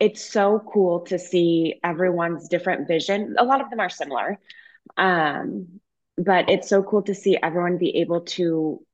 it's 0.00 0.24
so 0.24 0.58
cool 0.58 1.00
to 1.00 1.18
see 1.18 1.78
everyone's 1.84 2.48
different 2.48 2.88
vision. 2.88 3.36
A 3.38 3.44
lot 3.44 3.60
of 3.60 3.68
them 3.68 3.80
are 3.80 3.90
similar. 3.90 4.38
Um, 4.96 5.80
but 6.16 6.50
it's 6.50 6.68
so 6.68 6.82
cool 6.82 7.02
to 7.02 7.14
see 7.14 7.38
everyone 7.40 7.78
be 7.78 7.98
able 7.98 8.22
to 8.22 8.84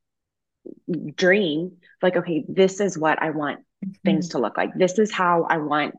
dream 1.15 1.77
like, 2.03 2.17
okay, 2.17 2.45
this 2.49 2.81
is 2.81 2.99
what 2.99 3.23
I 3.23 3.31
want 3.31 3.61
things 4.05 4.31
to 4.31 4.39
look 4.39 4.57
like. 4.57 4.75
This 4.75 4.99
is 4.99 5.13
how 5.13 5.47
I 5.49 5.59
want 5.59 5.95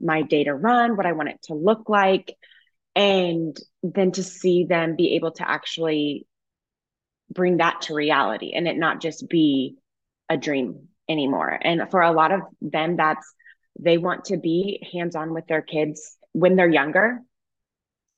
my 0.00 0.22
day 0.22 0.44
to 0.44 0.54
run, 0.54 0.96
what 0.96 1.06
I 1.06 1.12
want 1.12 1.30
it 1.30 1.42
to 1.44 1.54
look 1.54 1.88
like. 1.88 2.36
And 2.96 3.56
then 3.82 4.12
to 4.12 4.24
see 4.24 4.64
them 4.64 4.96
be 4.96 5.14
able 5.14 5.32
to 5.32 5.48
actually 5.48 6.26
bring 7.32 7.58
that 7.58 7.82
to 7.82 7.94
reality 7.94 8.52
and 8.54 8.66
it 8.66 8.76
not 8.76 9.00
just 9.00 9.28
be 9.28 9.76
a 10.28 10.36
dream 10.36 10.88
anymore. 11.08 11.58
And 11.60 11.90
for 11.90 12.00
a 12.00 12.12
lot 12.12 12.32
of 12.32 12.40
them, 12.60 12.96
that's 12.96 13.32
they 13.78 13.98
want 13.98 14.26
to 14.26 14.36
be 14.36 14.86
hands 14.92 15.16
on 15.16 15.34
with 15.34 15.46
their 15.46 15.62
kids 15.62 16.16
when 16.32 16.56
they're 16.56 16.70
younger. 16.70 17.20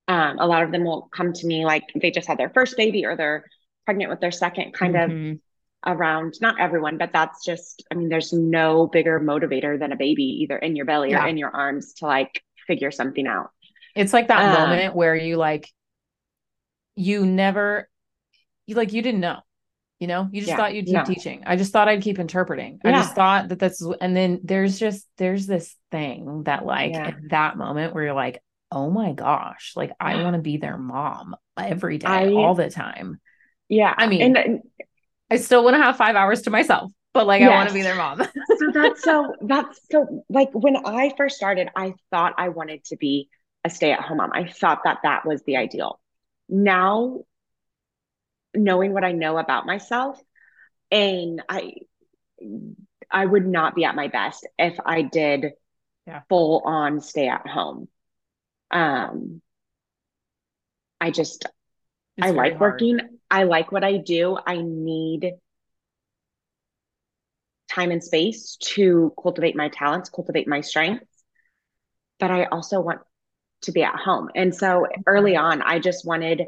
Um, 0.08 0.38
a 0.38 0.46
lot 0.46 0.62
of 0.64 0.72
them 0.72 0.84
will 0.84 1.08
come 1.14 1.32
to 1.32 1.46
me 1.46 1.64
like 1.64 1.84
they 1.94 2.10
just 2.10 2.26
had 2.26 2.38
their 2.38 2.50
first 2.50 2.76
baby 2.76 3.06
or 3.06 3.16
they're 3.16 3.44
pregnant 3.84 4.10
with 4.10 4.20
their 4.20 4.32
second, 4.32 4.72
kind 4.72 4.96
of 4.96 5.12
Mhm. 5.12 5.40
around 5.86 6.34
not 6.40 6.60
everyone, 6.60 6.98
but 6.98 7.12
that's 7.12 7.44
just, 7.44 7.84
I 7.90 7.94
mean, 7.94 8.08
there's 8.08 8.32
no 8.32 8.86
bigger 8.86 9.20
motivator 9.20 9.78
than 9.78 9.92
a 9.92 9.96
baby 9.96 10.24
either 10.42 10.58
in 10.58 10.76
your 10.76 10.86
belly 10.86 11.10
Yeah. 11.10 11.24
or 11.24 11.26
in 11.26 11.38
your 11.38 11.54
arms 11.54 11.94
to 11.94 12.06
like 12.06 12.42
figure 12.66 12.90
something 12.90 13.26
out. 13.26 13.50
It's 13.94 14.12
like 14.12 14.28
that 14.28 14.42
Um, 14.42 14.70
moment 14.70 14.94
where 14.94 15.16
you 15.16 15.36
like, 15.36 15.68
you 16.96 17.24
never, 17.26 17.88
you 18.66 18.74
like, 18.76 18.92
you 18.92 19.02
didn't 19.02 19.20
know, 19.20 19.40
you 20.00 20.06
know, 20.06 20.28
you 20.32 20.40
just 20.40 20.48
Yeah, 20.48 20.56
thought 20.56 20.74
you'd 20.74 20.86
keep 20.86 20.94
no. 20.94 21.04
teaching. 21.04 21.44
I 21.46 21.56
just 21.56 21.72
thought 21.72 21.86
I'd 21.88 22.02
keep 22.02 22.18
interpreting. 22.18 22.80
I 22.84 22.90
just 22.92 23.14
thought 23.14 23.50
that 23.50 23.58
that's, 23.58 23.86
and 24.00 24.16
then 24.16 24.40
there's 24.42 24.78
just, 24.78 25.06
there's 25.18 25.46
this 25.46 25.76
thing 25.92 26.44
that 26.44 26.64
like 26.64 26.92
Yeah. 26.92 27.08
at 27.08 27.16
that 27.28 27.56
moment 27.58 27.94
where 27.94 28.04
you're 28.04 28.14
like, 28.14 28.42
oh 28.72 28.90
my 28.90 29.12
gosh, 29.12 29.74
like 29.76 29.92
I 30.00 30.22
want 30.22 30.34
to 30.36 30.42
be 30.42 30.56
their 30.56 30.78
mom 30.78 31.36
every 31.56 31.98
day, 31.98 32.06
I- 32.08 32.32
all 32.32 32.54
the 32.54 32.70
time. 32.70 33.20
Yeah. 33.68 33.94
I 33.96 34.06
mean, 34.08 34.36
and 34.36 34.38
uh, 34.38 34.84
I 35.30 35.36
still 35.36 35.62
want 35.62 35.76
to 35.76 35.82
have 35.82 35.96
five 35.96 36.16
hours 36.16 36.42
to 36.42 36.50
myself, 36.50 36.90
but 37.12 37.26
like 37.26 37.42
I 37.42 37.48
want 37.50 37.68
to 37.68 37.74
be 37.74 37.82
their 37.82 37.94
mom. 37.94 38.18
so 38.58 38.70
that's 38.72 39.02
so 39.02 39.34
that's 39.42 39.80
so 39.90 40.24
like 40.28 40.48
when 40.52 40.76
I 40.84 41.12
first 41.16 41.36
started, 41.36 41.68
I 41.76 41.94
thought 42.10 42.34
I 42.38 42.48
wanted 42.48 42.84
to 42.86 42.96
be 42.96 43.28
a 43.64 43.70
stay-at-home 43.70 44.16
mom. 44.16 44.30
I 44.32 44.48
thought 44.48 44.80
that 44.84 44.98
that 45.04 45.26
was 45.26 45.42
the 45.44 45.56
ideal. 45.58 46.00
Now, 46.48 47.20
knowing 48.54 48.92
what 48.92 49.04
I 49.04 49.12
know 49.12 49.38
about 49.38 49.66
myself, 49.66 50.20
and 50.90 51.42
I, 51.48 51.72
I 53.10 53.24
would 53.26 53.46
not 53.46 53.74
be 53.74 53.84
at 53.84 53.94
my 53.94 54.08
best 54.08 54.46
if 54.58 54.76
I 54.84 55.02
did 55.02 55.52
Yeah. 56.06 56.22
full 56.28 56.62
on 56.64 57.00
stay 57.00 57.28
at 57.28 57.46
home. 57.46 57.88
Um, 58.70 59.42
I 61.00 61.10
just 61.10 61.46
It's 62.16 62.22
I 62.22 62.30
like 62.30 62.58
hard. 62.58 62.60
working. 62.60 63.00
I 63.30 63.44
like 63.44 63.72
what 63.72 63.84
I 63.84 63.98
do. 63.98 64.38
I 64.46 64.60
need 64.62 65.34
time 67.72 67.90
and 67.90 68.02
space 68.02 68.56
to 68.60 69.12
cultivate 69.22 69.56
my 69.56 69.68
talents, 69.68 70.10
cultivate 70.10 70.48
my 70.48 70.60
strengths. 70.60 71.06
But 72.18 72.30
I 72.30 72.44
also 72.46 72.80
want 72.80 73.00
to 73.62 73.72
be 73.72 73.82
at 73.82 73.96
home. 73.96 74.30
And 74.34 74.54
so 74.54 74.86
early 75.06 75.36
on, 75.36 75.62
I 75.62 75.78
just 75.78 76.06
wanted, 76.06 76.42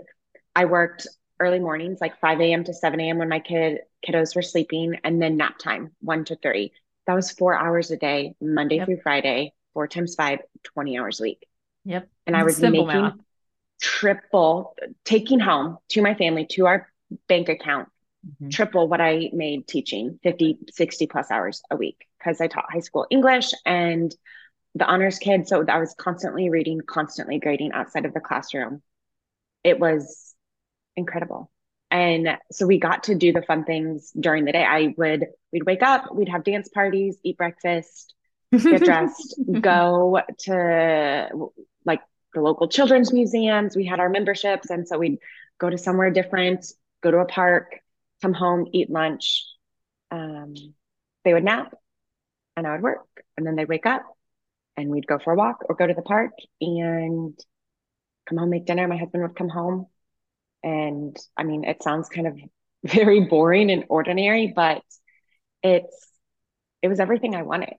I 0.55 0.67
worked 0.67 1.07
early 1.43 1.61
mornings, 1.61 2.01
like 2.01 2.19
5 2.21 2.53
a.m. 2.53 2.65
to 2.65 2.75
7 2.75 3.09
a.m. 3.11 3.19
when 3.19 3.29
my 3.29 3.41
kid 3.41 3.81
kiddos 4.07 4.35
were 4.37 4.43
sleeping, 4.43 4.97
and 5.05 5.21
then 5.21 5.37
nap 5.37 5.59
time, 5.59 5.93
one 6.01 6.25
to 6.27 6.37
three. 6.37 6.73
That 7.07 7.15
was 7.15 7.31
four 7.33 7.55
hours 7.55 7.91
a 7.91 7.97
day, 7.97 8.35
Monday 8.41 8.77
Yep. 8.77 8.87
through 8.87 9.01
Friday, 9.03 9.53
four 9.75 9.89
times 9.89 10.15
five, 10.15 10.41
20 10.63 10.99
hours 10.99 11.21
a 11.21 11.25
week. 11.25 11.47
Yep. 11.85 12.09
And 12.27 12.37
I 12.37 12.45
was 12.45 12.57
simple 12.57 12.87
making 12.87 13.03
math. 13.03 13.15
triple, 13.81 14.77
taking 15.05 15.41
home 15.41 15.79
to 15.91 16.03
my 16.03 16.15
family, 16.15 16.47
to 16.53 16.67
our 16.67 16.89
bank 17.29 17.49
account, 17.49 17.89
Mhm. 18.25 18.51
triple 18.51 18.89
what 18.89 19.01
I 19.01 19.31
made 19.33 19.67
teaching 19.67 20.19
50, 20.23 20.59
60 20.71 21.07
plus 21.07 21.31
hours 21.31 21.63
a 21.71 21.77
week 21.77 22.07
because 22.19 22.41
I 22.41 22.47
taught 22.47 22.73
high 22.73 22.81
school 22.81 23.07
English 23.11 23.53
and 23.67 24.15
the 24.75 24.87
honors 24.87 25.19
kids. 25.19 25.49
So 25.51 25.65
I 25.69 25.79
was 25.81 25.95
constantly 25.95 26.51
reading, 26.51 26.81
constantly 26.87 27.39
grading 27.39 27.73
outside 27.73 28.07
of 28.07 28.15
the 28.15 28.21
classroom. 28.21 28.83
It 29.65 29.81
was 29.81 30.32
incredible. 30.97 31.51
And 31.91 32.39
so 32.51 32.67
we 32.67 32.79
got 32.79 33.05
to 33.05 33.15
do 33.15 33.33
the 33.33 33.43
fun 33.43 33.65
things 33.65 34.13
during 34.19 34.47
the 34.47 34.53
day. 34.53 34.65
I 34.65 34.95
would, 34.97 35.27
we'd 35.53 35.67
wake 35.67 35.83
up, 35.83 36.15
we'd 36.15 36.31
have 36.31 36.43
dance 36.43 36.69
parties, 36.69 37.19
eat 37.23 37.37
breakfast, 37.37 38.15
get 38.51 38.83
dressed, 38.83 39.39
go 39.61 40.21
to 40.41 41.29
like 41.85 42.01
the 42.33 42.41
local 42.41 42.69
children's 42.69 43.13
museums. 43.13 43.77
We 43.77 43.85
had 43.85 44.01
our 44.01 44.09
memberships. 44.09 44.71
And 44.71 44.89
so 44.89 44.99
we'd 44.99 45.19
go 45.59 45.69
to 45.69 45.77
somewhere 45.77 46.11
different, 46.11 46.67
go 47.03 47.11
to 47.11 47.19
a 47.19 47.27
park, 47.27 47.81
come 48.23 48.33
home, 48.33 48.67
eat 48.73 48.89
lunch. 48.89 49.45
Um, 50.11 50.55
they 51.25 51.35
would 51.35 51.45
nap 51.45 51.75
and 52.57 52.67
I 52.67 52.73
would 52.73 52.83
work. 52.83 53.07
And 53.37 53.47
then 53.47 53.57
they'd 53.57 53.69
wake 53.69 53.87
up 53.87 54.05
and 54.79 54.89
we'd 54.89 55.07
go 55.07 55.19
for 55.19 55.33
a 55.33 55.37
walk 55.37 55.65
or 55.69 55.75
go 55.75 55.87
to 55.87 55.95
the 55.95 56.03
park 56.03 56.33
and 56.61 57.39
come 58.29 58.39
home, 58.39 58.51
make 58.51 58.65
dinner. 58.65 58.89
My 58.89 58.97
husband 58.97 59.23
would 59.23 59.37
come 59.37 59.49
home. 59.49 59.87
And 60.63 61.17
I 61.37 61.45
mean, 61.45 61.65
it 61.65 61.83
sounds 61.83 62.09
kind 62.09 62.27
of 62.27 62.39
very 62.85 63.21
boring 63.21 63.71
and 63.71 63.85
ordinary, 63.89 64.53
but 64.55 64.83
it's, 65.63 66.09
it 66.83 66.89
was 66.89 67.01
everything 67.01 67.35
I 67.35 67.43
wanted. 67.43 67.77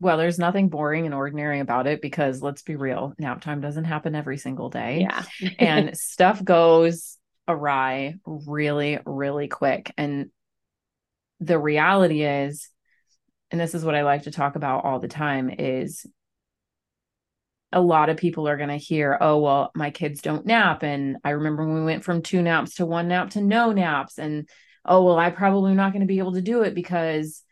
Well, 0.00 0.18
there's 0.18 0.38
nothing 0.38 0.68
boring 0.68 1.06
and 1.06 1.14
ordinary 1.14 1.60
about 1.60 1.86
it 1.86 2.02
because 2.02 2.42
let's 2.42 2.62
be 2.62 2.76
real, 2.76 3.14
nap 3.18 3.40
time 3.40 3.60
doesn't 3.60 3.84
happen 3.84 4.14
every 4.14 4.38
single 4.38 4.68
day. 4.68 5.00
Yeah. 5.08 5.22
and 5.58 5.96
stuff 5.96 6.44
goes 6.44 7.18
awry 7.46 8.16
really, 8.24 8.98
really 9.06 9.48
quick. 9.48 9.92
And 9.96 10.30
the 11.40 11.58
reality 11.58 12.22
is, 12.22 12.68
and 13.50 13.60
this 13.60 13.74
is 13.74 13.84
what 13.84 13.94
I 13.94 14.02
like 14.02 14.22
to 14.22 14.30
talk 14.30 14.56
about 14.56 14.84
all 14.84 14.98
the 14.98 15.08
time, 15.08 15.50
is 15.50 16.06
a 17.74 17.80
lot 17.80 18.08
of 18.08 18.16
people 18.16 18.48
are 18.48 18.56
going 18.56 18.68
to 18.70 18.76
hear, 18.76 19.18
oh, 19.20 19.38
well, 19.40 19.72
my 19.74 19.90
kids 19.90 20.22
don't 20.22 20.46
nap. 20.46 20.82
And 20.82 21.18
I 21.24 21.30
remember 21.30 21.66
when 21.66 21.74
we 21.74 21.84
went 21.84 22.04
from 22.04 22.22
two 22.22 22.40
naps 22.40 22.76
to 22.76 22.86
one 22.86 23.08
nap 23.08 23.30
to 23.30 23.40
no 23.40 23.72
naps. 23.72 24.18
And 24.18 24.48
oh, 24.84 25.04
well, 25.04 25.18
I 25.18 25.30
probably 25.30 25.74
not 25.74 25.92
going 25.92 26.00
to 26.00 26.06
be 26.06 26.18
able 26.18 26.34
to 26.34 26.40
do 26.42 26.62
it 26.62 26.74
because 26.74 27.42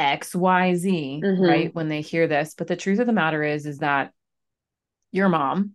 XYZ, 0.00 1.22
Mhm. 1.22 1.48
right? 1.48 1.74
When 1.74 1.88
they 1.88 2.00
hear 2.00 2.26
this. 2.26 2.54
But 2.58 2.66
the 2.66 2.76
truth 2.76 2.98
of 2.98 3.06
the 3.06 3.12
matter 3.12 3.42
is, 3.44 3.64
is 3.64 3.78
that 3.78 4.12
you're 5.12 5.28
mom 5.28 5.74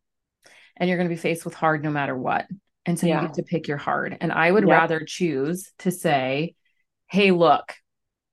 and 0.75 0.89
you're 0.89 0.97
going 0.97 1.09
to 1.09 1.15
be 1.15 1.21
faced 1.21 1.45
with 1.45 1.53
hard 1.53 1.83
no 1.83 1.91
matter 1.91 2.17
what. 2.17 2.47
And 2.85 2.99
so 2.99 3.07
Yeah. 3.07 3.21
you 3.21 3.27
get 3.27 3.35
to 3.35 3.43
pick 3.43 3.67
your 3.67 3.77
hard. 3.77 4.17
And 4.19 4.31
I 4.31 4.51
would 4.51 4.63
Yep. 4.63 4.71
rather 4.71 4.99
choose 5.05 5.71
to 5.79 5.91
say, 5.91 6.55
hey, 7.07 7.31
look, 7.31 7.73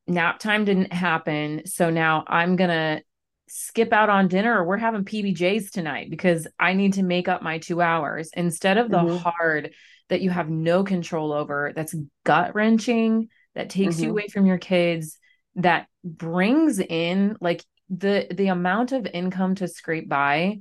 nap 0.09 0.41
time 0.41 0.65
didn't 0.65 0.93
happen. 0.93 1.67
So 1.67 1.91
now 1.91 2.25
I'm 2.27 2.57
going 2.57 2.71
to 2.71 3.03
skip 3.49 3.93
out 3.93 4.09
on 4.09 4.29
dinner 4.29 4.59
or 4.59 4.65
we're 4.65 4.77
having 4.77 5.05
PBJs 5.05 5.71
tonight 5.71 6.09
because 6.11 6.47
I 6.59 6.73
need 6.75 6.95
to 6.95 7.03
make 7.03 7.29
up 7.29 7.43
my 7.43 7.59
two 7.59 7.81
hours 7.83 8.31
instead 8.35 8.79
of 8.79 8.91
the 8.91 8.99
Mhm. 8.99 9.23
hard 9.23 9.75
that 10.09 10.21
you 10.21 10.31
have 10.31 10.49
no 10.49 10.85
control 10.85 11.33
over, 11.33 11.73
that's 11.75 11.95
gut 12.25 12.55
wrenching, 12.55 13.29
that 13.55 13.71
takes 13.71 14.01
you 14.01 14.09
Mhm. 14.09 14.13
away 14.13 14.29
from 14.29 14.47
your 14.47 14.59
kids, 14.59 15.19
that 15.57 15.87
brings 16.05 16.79
in 16.79 17.37
like 17.41 17.65
the 17.91 18.27
the 18.31 18.49
amount 18.49 18.93
of 18.93 19.07
income 19.07 19.55
to 19.57 19.69
scrape 19.69 20.09
by 20.09 20.61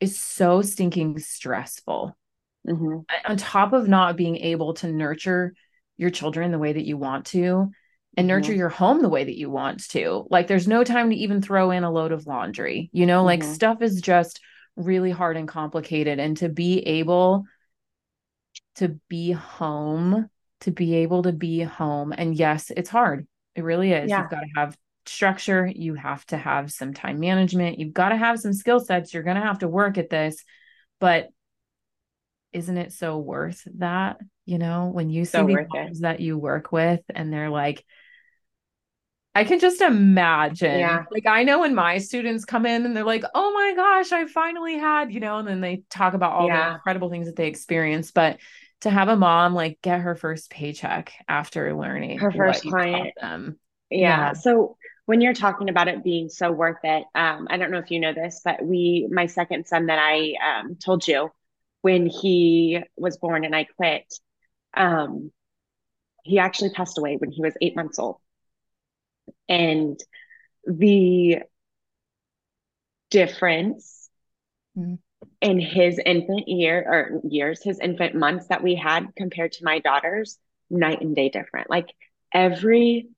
is 0.00 0.18
so 0.18 0.62
stinking 0.62 1.18
stressful 1.18 2.16
Mhm. 2.66 3.04
on 3.26 3.36
top 3.36 3.72
of 3.74 3.86
not 3.88 4.16
being 4.16 4.36
able 4.36 4.72
to 4.74 4.90
nurture 4.90 5.52
your 5.98 6.10
children 6.10 6.50
the 6.52 6.58
way 6.58 6.72
that 6.72 6.86
you 6.86 6.96
want 6.96 7.26
to 7.26 7.70
and 8.16 8.26
nurture 8.26 8.52
Mhm. 8.52 8.56
your 8.56 8.68
home 8.68 9.02
the 9.02 9.08
way 9.08 9.24
that 9.24 9.38
you 9.38 9.50
want 9.50 9.88
to. 9.90 10.26
Like 10.30 10.46
there's 10.46 10.68
no 10.68 10.84
time 10.84 11.10
to 11.10 11.16
even 11.16 11.42
throw 11.42 11.70
in 11.70 11.84
a 11.84 11.90
load 11.90 12.12
of 12.12 12.26
laundry. 12.26 12.90
You 12.92 13.06
know, 13.06 13.24
like 13.24 13.42
Mhm. 13.42 13.54
stuff 13.54 13.82
is 13.82 14.00
just 14.00 14.40
really 14.76 15.10
hard 15.10 15.36
and 15.36 15.48
complicated 15.48 16.18
and 16.18 16.36
to 16.38 16.48
be 16.48 16.80
able 16.80 17.44
to 18.76 19.00
be 19.08 19.32
home, 19.32 20.28
to 20.60 20.70
be 20.70 20.96
able 20.96 21.22
to 21.22 21.32
be 21.32 21.60
home 21.62 22.12
and 22.16 22.34
yes, 22.34 22.70
it's 22.76 22.90
hard. 22.90 23.26
It 23.54 23.64
really 23.64 23.92
is. 23.92 24.10
Yeah. 24.10 24.22
You've 24.22 24.30
got 24.30 24.40
to 24.40 24.46
have 24.56 24.76
structure, 25.06 25.66
you 25.66 25.94
have 25.94 26.24
to 26.26 26.36
have 26.36 26.70
some 26.70 26.94
time 26.94 27.18
management, 27.20 27.78
you've 27.78 27.94
got 27.94 28.10
to 28.10 28.16
have 28.16 28.38
some 28.38 28.52
skill 28.52 28.80
sets. 28.80 29.12
You're 29.12 29.22
going 29.22 29.36
to 29.36 29.42
have 29.46 29.60
to 29.60 29.68
work 29.68 29.98
at 29.98 30.10
this, 30.10 30.44
but 30.98 31.28
isn't 32.52 32.76
it 32.76 32.92
so 32.92 33.18
worth 33.18 33.66
that? 33.76 34.18
You 34.46 34.58
know, 34.58 34.90
when 34.92 35.10
you 35.10 35.24
see 35.24 35.30
So 35.30 35.46
it. 35.48 35.68
moms 35.68 36.00
that 36.00 36.20
you 36.20 36.36
work 36.36 36.72
with 36.72 37.00
and 37.14 37.32
they're 37.32 37.50
like, 37.50 37.84
I 39.32 39.44
can 39.44 39.60
just 39.60 39.80
imagine. 39.80 40.80
Yeah. 40.80 41.04
Like, 41.10 41.26
I 41.26 41.44
know 41.44 41.60
when 41.60 41.74
my 41.74 41.98
students 41.98 42.44
come 42.44 42.66
in 42.66 42.84
and 42.84 42.96
they're 42.96 43.04
like, 43.04 43.24
oh 43.32 43.52
my 43.52 43.74
gosh, 43.76 44.10
I 44.12 44.26
finally 44.26 44.76
had, 44.76 45.12
you 45.12 45.20
know, 45.20 45.38
and 45.38 45.46
then 45.46 45.60
they 45.60 45.82
talk 45.88 46.14
about 46.14 46.32
all 46.32 46.48
the 46.48 46.72
incredible 46.74 47.10
things 47.10 47.26
that 47.26 47.36
they 47.36 47.46
experienced. 47.46 48.12
But 48.12 48.38
to 48.80 48.90
have 48.90 49.08
a 49.08 49.16
mom 49.16 49.54
like 49.54 49.78
get 49.82 50.00
her 50.00 50.16
first 50.16 50.50
paycheck 50.50 51.12
after 51.28 51.74
learning 51.76 52.18
Her 52.18 52.32
first 52.32 52.64
client. 52.64 53.14
them. 53.20 53.58
Yeah. 53.88 53.98
Yeah. 53.98 54.32
So 54.32 54.76
when 55.06 55.20
you're 55.20 55.34
talking 55.34 55.68
about 55.68 55.86
it 55.88 56.02
being 56.02 56.28
so 56.28 56.50
worth 56.50 56.78
it, 56.82 57.04
um, 57.14 57.46
I 57.50 57.56
don't 57.56 57.70
know 57.70 57.78
if 57.78 57.90
you 57.90 58.00
know 58.00 58.12
this, 58.12 58.40
but 58.44 58.64
we, 58.64 59.06
my 59.12 59.26
second 59.26 59.66
son 59.66 59.86
that 59.86 59.98
I 60.00 60.34
um, 60.60 60.74
told 60.76 61.06
you 61.06 61.30
when 61.82 62.06
he 62.06 62.80
was 62.96 63.16
born 63.18 63.44
and 63.44 63.54
I 63.54 63.64
quit, 63.64 64.12
um, 64.76 65.32
he 66.24 66.38
actually 66.38 66.70
passed 66.70 66.98
away 66.98 67.16
when 67.16 67.30
he 67.30 67.42
was 67.42 67.54
eight 67.60 67.76
months 67.76 67.98
old. 67.98 68.18
And 69.48 69.98
the 70.66 71.42
difference 73.10 74.10
Mhm. 74.74 74.98
in 75.40 75.58
his 75.60 75.98
infant 76.04 76.48
year 76.48 76.82
or 76.86 77.20
years, 77.28 77.62
his 77.62 77.78
infant 77.80 78.14
months 78.14 78.46
that 78.48 78.62
we 78.62 78.74
had 78.74 79.14
compared 79.16 79.52
to 79.52 79.64
my 79.64 79.78
daughter's, 79.78 80.38
night 80.70 81.00
and 81.00 81.14
day 81.16 81.28
different. 81.28 81.68
Like 81.68 81.88
every 82.32 83.08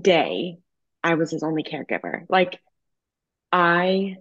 day, 0.00 0.58
I 1.02 1.14
was 1.14 1.30
his 1.30 1.42
only 1.42 1.62
caregiver. 1.62 2.24
Like 2.28 2.60
I 3.52 4.16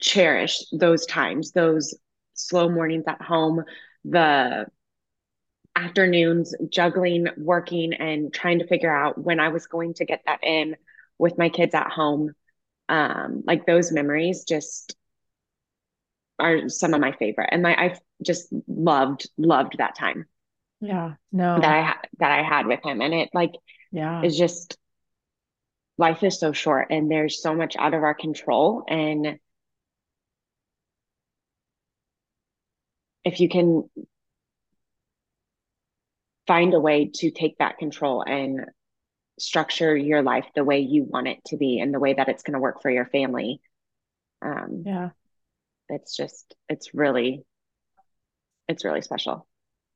cherish 0.00 0.58
those 0.72 1.06
times, 1.06 1.52
those 1.52 1.94
slow 2.34 2.68
mornings 2.68 3.04
at 3.06 3.22
home, 3.22 3.64
the 4.04 4.66
afternoons 5.76 6.54
juggling, 6.68 7.28
working, 7.36 7.92
and 7.94 8.32
trying 8.32 8.58
to 8.58 8.66
figure 8.66 8.94
out 8.94 9.18
when 9.18 9.40
I 9.40 9.48
was 9.48 9.66
going 9.66 9.94
to 9.94 10.04
get 10.04 10.22
that 10.26 10.40
in 10.42 10.76
with 11.18 11.38
my 11.38 11.48
kids 11.48 11.74
at 11.74 11.90
home. 11.90 12.34
Um, 12.88 13.42
like 13.46 13.66
those 13.66 13.92
memories 13.92 14.44
just 14.44 14.96
are 16.38 16.68
some 16.68 16.94
of 16.94 17.00
my 17.00 17.12
favorite, 17.12 17.50
and 17.52 17.62
my 17.62 17.76
I've 17.76 18.00
just 18.24 18.52
loved 18.66 19.28
loved 19.36 19.78
that 19.78 19.96
time 19.96 20.26
Yeah. 20.80 21.14
No. 21.32 21.60
that 21.60 21.70
I 21.72 21.82
had 21.82 21.96
that 22.18 22.32
I 22.32 22.42
had 22.42 22.66
with 22.66 22.80
him, 22.84 23.00
and 23.00 23.14
it 23.14 23.30
like 23.34 23.52
yeah. 23.90 24.22
is 24.22 24.36
just 24.38 24.78
life 25.98 26.22
is 26.22 26.38
so 26.38 26.52
short, 26.52 26.88
and 26.90 27.10
there's 27.10 27.42
so 27.42 27.54
much 27.54 27.76
out 27.76 27.94
of 27.94 28.02
our 28.02 28.14
control, 28.14 28.84
and 28.88 29.38
if 33.24 33.40
you 33.40 33.48
can 33.48 33.88
find 36.46 36.74
a 36.74 36.80
way 36.80 37.10
to 37.14 37.30
take 37.30 37.58
that 37.58 37.78
control 37.78 38.22
and 38.22 38.66
structure 39.38 39.96
your 39.96 40.22
life 40.22 40.46
the 40.54 40.64
way 40.64 40.80
you 40.80 41.04
want 41.04 41.28
it 41.28 41.38
to 41.46 41.56
be 41.56 41.80
and 41.80 41.94
the 41.94 42.00
way 42.00 42.12
that 42.12 42.28
it's 42.28 42.42
going 42.42 42.54
to 42.54 42.60
work 42.60 42.82
for 42.82 42.90
your 42.90 43.06
family 43.06 43.60
um 44.42 44.82
Yeah. 44.84 45.10
it's 45.88 46.16
just 46.16 46.54
it's 46.68 46.92
really 46.94 47.42
it's 48.68 48.84
really 48.84 49.02
special 49.02 49.46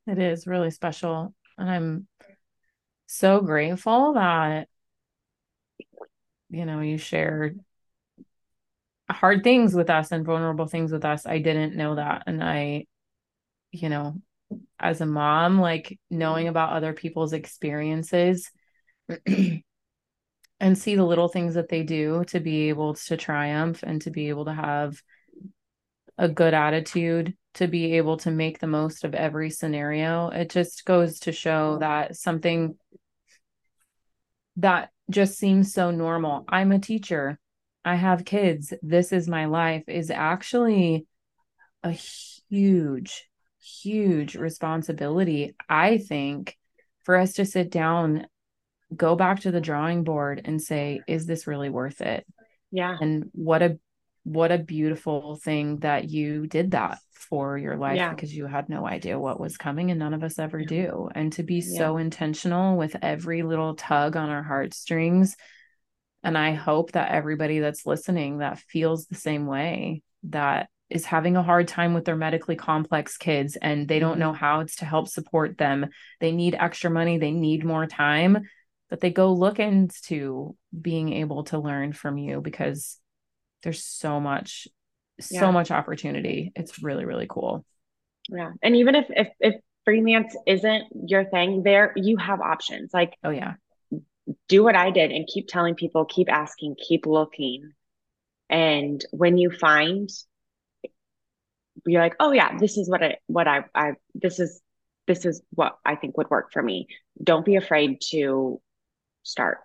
It 0.07 0.19
is 0.19 0.47
really 0.47 0.71
special. 0.71 1.35
And 1.57 1.71
I'm 1.71 2.09
so 3.07 3.41
grateful 3.41 4.15
that, 4.15 4.69
you 6.51 6.65
know, 6.67 6.81
you 6.81 6.99
shared 6.99 7.61
hard 9.11 9.45
things 9.45 9.75
with 9.75 9.91
us 9.91 10.13
and 10.13 10.25
vulnerable 10.25 10.67
things 10.67 10.93
with 10.93 11.05
us. 11.05 11.27
I 11.27 11.39
didn't 11.39 11.77
know 11.77 11.97
that. 11.97 12.25
And 12.27 12.43
I, 12.43 12.87
you 13.75 13.89
know, 13.89 14.15
as 14.79 15.01
a 15.01 15.07
mom, 15.07 15.61
like 15.61 15.99
knowing 16.11 16.49
about 16.49 16.73
other 16.73 16.93
people's 16.93 17.33
experiences 17.33 18.51
and 19.27 20.79
see 20.79 20.95
the 20.95 21.05
little 21.05 21.29
things 21.29 21.55
that 21.55 21.69
they 21.69 21.83
do 21.83 22.25
to 22.29 22.41
be 22.41 22.69
able 22.69 22.95
to 22.95 23.17
triumph 23.17 23.83
and 23.83 24.01
to 24.03 24.11
be 24.11 24.29
able 24.29 24.45
to 24.45 24.53
have 24.55 25.03
a 26.17 26.29
good 26.29 26.55
attitude, 26.55 27.37
to 27.55 27.67
be 27.67 27.97
able 27.97 28.17
to 28.19 28.31
make 28.31 28.61
the 28.61 28.69
most 28.69 29.05
of 29.05 29.15
every 29.15 29.51
scenario. 29.51 30.29
It 30.29 30.51
just 30.51 30.85
goes 30.85 31.19
to 31.21 31.33
show 31.33 31.79
that 31.81 32.17
something 32.17 32.77
that 34.57 34.91
just 35.11 35.37
seems 35.37 35.73
so 35.73 35.91
normal. 35.91 36.45
I'm 36.49 36.71
a 36.71 36.79
teacher. 36.79 37.41
I 37.85 37.97
have 37.97 38.25
kids. 38.25 38.73
This 38.83 39.13
is 39.13 39.29
my 39.29 39.47
life 39.47 39.85
is 39.89 40.11
actually 40.11 41.07
a 41.83 41.91
huge, 41.91 43.29
huge 43.83 44.35
responsibility, 44.37 45.55
I 45.69 45.99
think, 45.99 46.57
for 47.05 47.17
us 47.17 47.35
to 47.35 47.45
sit 47.45 47.71
down, 47.71 48.27
go 48.95 49.17
back 49.17 49.41
to 49.41 49.51
the 49.51 49.61
drawing 49.61 50.05
board 50.05 50.43
and 50.45 50.61
say, 50.61 51.01
is 51.07 51.27
this 51.27 51.47
really 51.47 51.71
worth 51.71 52.01
it? 52.01 52.27
yeah 52.71 52.97
And 53.01 53.31
what 53.33 53.63
a 53.63 53.79
what 54.25 54.51
a 54.53 54.59
beautiful 54.59 55.37
thing 55.37 55.79
that 55.81 56.09
you 56.09 56.47
did 56.47 56.71
that 56.71 56.99
for 57.13 57.59
your 57.59 57.77
life 57.77 57.97
Yeah. 57.97 58.11
because 58.11 58.35
you 58.35 58.47
had 58.47 58.69
no 58.69 58.87
idea 58.87 59.19
what 59.19 59.39
was 59.39 59.57
coming 59.59 59.91
and 59.91 59.99
none 59.99 60.15
of 60.15 60.23
us 60.23 60.39
ever 60.39 60.65
do. 60.65 61.11
And 61.15 61.33
to 61.35 61.43
be 61.43 61.61
so 61.61 61.99
intentional 61.99 62.77
with 62.79 62.97
every 63.03 63.43
little 63.43 63.75
tug 63.75 64.17
on 64.17 64.31
our 64.31 64.43
heartstrings. 64.43 65.37
And 66.23 66.39
I 66.39 66.53
hope 66.53 66.93
that 66.93 67.11
everybody 67.13 67.59
that's 67.59 67.85
listening 67.85 68.39
that 68.39 68.59
feels 68.59 69.07
the 69.07 69.15
same 69.15 69.47
way 69.47 70.03
that 70.25 70.71
is 70.91 71.05
having 71.07 71.37
a 71.37 71.43
hard 71.43 71.67
time 71.69 71.95
with 71.95 72.05
their 72.05 72.17
medically 72.17 72.57
complex 72.57 73.17
kids 73.17 73.57
and 73.57 73.89
they 73.89 73.99
don't 73.99 74.13
mm-hmm. 74.13 74.21
know 74.21 74.33
how 74.33 74.61
it's 74.61 74.77
to 74.77 74.85
help 74.85 75.09
support 75.09 75.59
them. 75.59 75.87
They 76.21 76.31
need 76.33 76.55
extra 76.55 76.91
money, 76.91 77.19
they 77.19 77.31
need 77.33 77.65
more 77.65 77.87
time, 77.87 78.43
that 78.91 79.01
they 79.01 79.11
go 79.11 79.33
look 79.33 79.59
into 79.59 80.57
being 80.79 81.13
able 81.13 81.45
to 81.45 81.59
learn 81.59 81.93
from 81.93 82.19
you 82.19 82.41
because 82.41 82.99
there's 83.63 83.83
so 83.85 84.21
much 84.21 84.69
so 85.21 85.47
Yeah. 85.47 85.51
much 85.53 85.71
opportunity. 85.71 86.53
It's 86.57 86.83
really 86.83 87.05
really 87.05 87.27
cool. 87.29 87.65
yeah 88.29 88.53
and 88.63 88.77
even 88.77 88.95
if 88.95 89.07
if 89.11 89.29
if 89.41 89.55
freelance 89.85 90.35
isn't 90.47 90.85
your 91.07 91.25
thing 91.27 91.63
there 91.63 91.93
you 91.95 92.17
have 92.17 92.41
options 92.41 92.91
like 92.95 93.15
Oh 93.23 93.31
yeah. 93.31 93.55
do 94.49 94.65
what 94.65 94.75
I 94.77 94.91
did 94.91 95.11
and 95.13 95.27
keep 95.27 95.49
telling 95.49 95.75
people, 95.75 96.05
keep 96.07 96.31
asking, 96.33 96.77
keep 96.89 97.07
looking. 97.07 97.73
And 98.49 99.05
when 99.11 99.37
you 99.39 99.51
find 99.51 100.09
you're 101.87 102.03
like, 102.03 102.17
oh 102.21 102.33
yeah, 102.33 102.57
this 102.59 102.77
is 102.77 102.89
what 102.89 103.03
I 103.03 103.19
what 103.27 103.47
I 103.49 103.65
I 103.75 103.93
this 104.15 104.41
is 104.41 104.61
this 105.07 105.27
is 105.27 105.43
what 105.51 105.79
I 105.85 105.97
think 105.97 106.17
would 106.17 106.31
work 106.31 106.53
for 106.53 106.63
me. 106.63 106.89
Don't 107.23 107.45
be 107.45 107.57
afraid 107.57 108.01
to 108.11 108.61
start. 109.23 109.59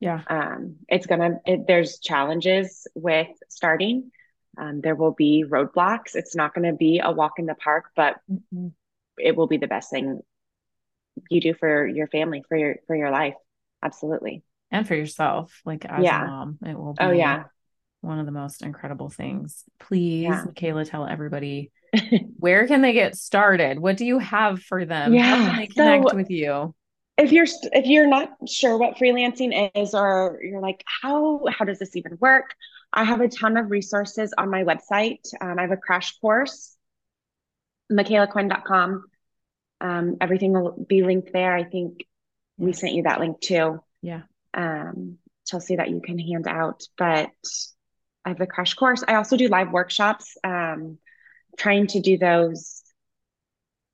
Yeah. 0.00 0.22
Um, 0.28 0.76
it's 0.88 1.06
gonna 1.06 1.40
it, 1.46 1.66
there's 1.66 1.98
challenges 1.98 2.86
with 2.94 3.28
starting. 3.48 4.10
Um, 4.56 4.80
there 4.80 4.94
will 4.94 5.12
be 5.12 5.44
roadblocks. 5.48 6.14
It's 6.14 6.36
not 6.36 6.54
gonna 6.54 6.72
be 6.74 7.00
a 7.02 7.10
walk 7.10 7.38
in 7.38 7.46
the 7.46 7.54
park, 7.54 7.86
but 7.96 8.16
Mhm. 8.30 8.72
it 9.18 9.36
will 9.36 9.46
be 9.46 9.56
the 9.58 9.66
best 9.66 9.90
thing 9.90 10.20
you 11.30 11.40
do 11.40 11.54
for 11.54 11.86
your 11.86 12.06
family, 12.08 12.42
for 12.48 12.56
your 12.56 12.76
for 12.86 12.96
your 12.96 13.10
life. 13.10 13.34
Absolutely. 13.82 14.42
And 14.70 14.86
for 14.86 14.94
yourself, 14.94 15.60
like 15.64 15.84
as 15.84 16.04
Yeah. 16.04 16.24
a 16.24 16.26
mom, 16.26 16.58
it 16.66 16.76
will 16.76 16.94
be 16.94 17.04
Oh 17.04 17.10
yeah. 17.10 17.44
One 18.04 18.18
of 18.18 18.26
the 18.26 18.32
most 18.32 18.62
incredible 18.62 19.08
things. 19.08 19.64
Please, 19.80 20.24
yeah. 20.24 20.44
Micala, 20.44 20.88
tell 20.88 21.06
everybody 21.06 21.70
where 22.38 22.66
can 22.66 22.82
they 22.82 22.92
get 22.92 23.16
started? 23.16 23.78
What 23.78 23.96
do 23.96 24.04
you 24.04 24.18
have 24.18 24.62
for 24.62 24.84
them? 24.84 25.14
Yeah. 25.14 25.22
How 25.22 25.46
can 25.46 25.56
they 25.56 25.66
connect 25.68 26.10
so, 26.10 26.16
with 26.16 26.30
you? 26.30 26.74
If 27.16 27.32
you're 27.32 27.46
if 27.72 27.86
you're 27.86 28.08
not 28.08 28.30
sure 28.48 28.76
what 28.76 28.96
freelancing 28.96 29.70
is 29.74 29.94
or 29.94 30.40
you're 30.42 30.60
like 30.60 30.84
how 31.02 31.44
how 31.48 31.64
does 31.64 31.78
this 31.78 31.96
even 31.96 32.18
work? 32.20 32.54
I 32.92 33.04
have 33.04 33.20
a 33.20 33.28
ton 33.28 33.56
of 33.56 33.70
resources 33.70 34.34
on 34.36 34.50
my 34.50 34.64
website. 34.64 35.20
Um, 35.40 35.58
I 35.58 35.62
have 35.62 35.72
a 35.72 35.76
crash 35.76 36.18
course, 36.18 36.76
micalaquinn.com. 37.90 39.04
Um, 39.80 40.16
everything 40.20 40.52
will 40.52 40.84
be 40.88 41.02
linked 41.02 41.32
there. 41.32 41.54
I 41.54 41.64
think 41.64 42.04
we 42.56 42.72
sent 42.72 42.94
you 42.94 43.04
that 43.04 43.20
link 43.20 43.40
too. 43.40 43.80
Yeah. 44.02 44.22
Um, 44.52 45.18
Chelsi, 45.50 45.76
that 45.76 45.90
you 45.90 46.00
can 46.00 46.18
hand 46.18 46.46
out. 46.46 46.82
But 46.96 47.30
I 48.24 48.30
have 48.30 48.40
a 48.40 48.46
crash 48.46 48.74
course. 48.74 49.04
I 49.06 49.16
also 49.16 49.36
do 49.36 49.48
live 49.48 49.70
workshops. 49.70 50.36
Um, 50.42 50.98
trying 51.56 51.86
to 51.88 52.00
do 52.00 52.18
those 52.18 52.82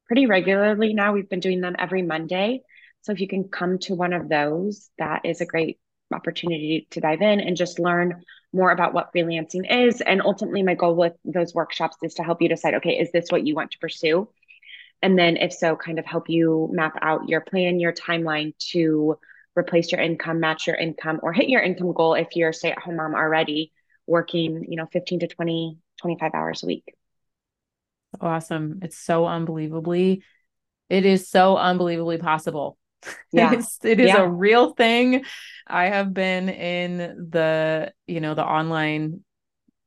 pretty 0.07 0.27
regularly 0.27 0.95
now. 0.95 1.13
We've 1.13 1.29
been 1.29 1.41
doing 1.41 1.61
them 1.61 1.77
every 1.79 2.03
Monday. 2.03 2.63
So 3.03 3.13
if 3.13 3.21
you 3.21 3.29
can 3.29 3.45
come 3.45 3.79
to 3.81 3.95
one 3.95 4.13
of 4.13 4.29
those, 4.29 4.91
that 4.99 5.25
is 5.25 5.41
a 5.41 5.47
great 5.47 5.79
opportunity 6.13 6.87
to 6.91 7.01
dive 7.01 7.23
in 7.23 7.41
and 7.41 7.57
just 7.57 7.79
learn 7.79 8.23
more 8.53 8.73
about 8.73 8.93
what 8.93 9.13
freelancing 9.15 9.71
is. 9.71 10.01
And 10.01 10.21
ultimately, 10.23 10.63
my 10.63 10.75
goal 10.75 10.97
with 10.97 11.15
those 11.25 11.55
workshops 11.55 11.97
is 12.03 12.15
to 12.15 12.23
help 12.23 12.43
you 12.43 12.49
decide 12.49 12.75
okay, 12.75 12.99
is 12.99 13.13
this 13.13 13.31
what 13.31 13.47
you 13.47 13.55
want 13.55 13.71
to 13.73 13.79
pursue? 13.79 14.29
And 15.03 15.19
then, 15.19 15.37
if 15.37 15.53
so, 15.53 15.77
kind 15.77 15.99
of 15.99 16.05
help 16.05 16.29
you 16.29 16.69
map 16.73 16.99
out 17.01 17.29
your 17.29 17.41
plan, 17.41 17.81
your 17.81 17.93
timeline 17.93 18.53
to 18.73 19.19
replace 19.57 19.93
your 19.93 20.01
income, 20.01 20.41
match 20.41 20.67
your 20.67 20.77
income, 20.77 21.21
or 21.23 21.33
hit 21.33 21.49
your 21.49 21.63
income 21.63 21.93
goal 21.93 22.15
if 22.15 22.29
you're 22.35 22.51
a 22.51 22.55
stay 22.55 22.73
at 22.73 22.79
home 22.79 22.97
mom 22.97 23.15
already 23.15 23.73
working, 24.11 24.67
you 24.69 24.77
know, 24.77 24.87
15 24.93 25.21
to 25.21 25.29
20, 25.29 25.79
25 26.01 26.35
hours 26.35 26.63
a 26.63 26.67
week. 26.67 26.95
Awesome. 28.21 28.81
It's 28.83 28.99
so 28.99 29.27
unbelievably, 29.27 30.23
it 30.89 31.07
is 31.07 31.29
so 31.29 31.57
unbelievably 31.57 32.19
possible. 32.19 32.77
Yeah. 33.33 33.53
it's, 33.55 33.79
it 33.85 34.01
is 34.01 34.09
yeah. 34.09 34.23
a 34.23 34.29
real 34.29 34.75
thing. 34.75 35.25
I 35.67 35.85
have 35.85 36.13
been 36.13 36.49
in 36.49 36.99
the, 37.31 37.95
you 38.07 38.21
know, 38.21 38.35
the 38.35 38.45
online 38.45 39.25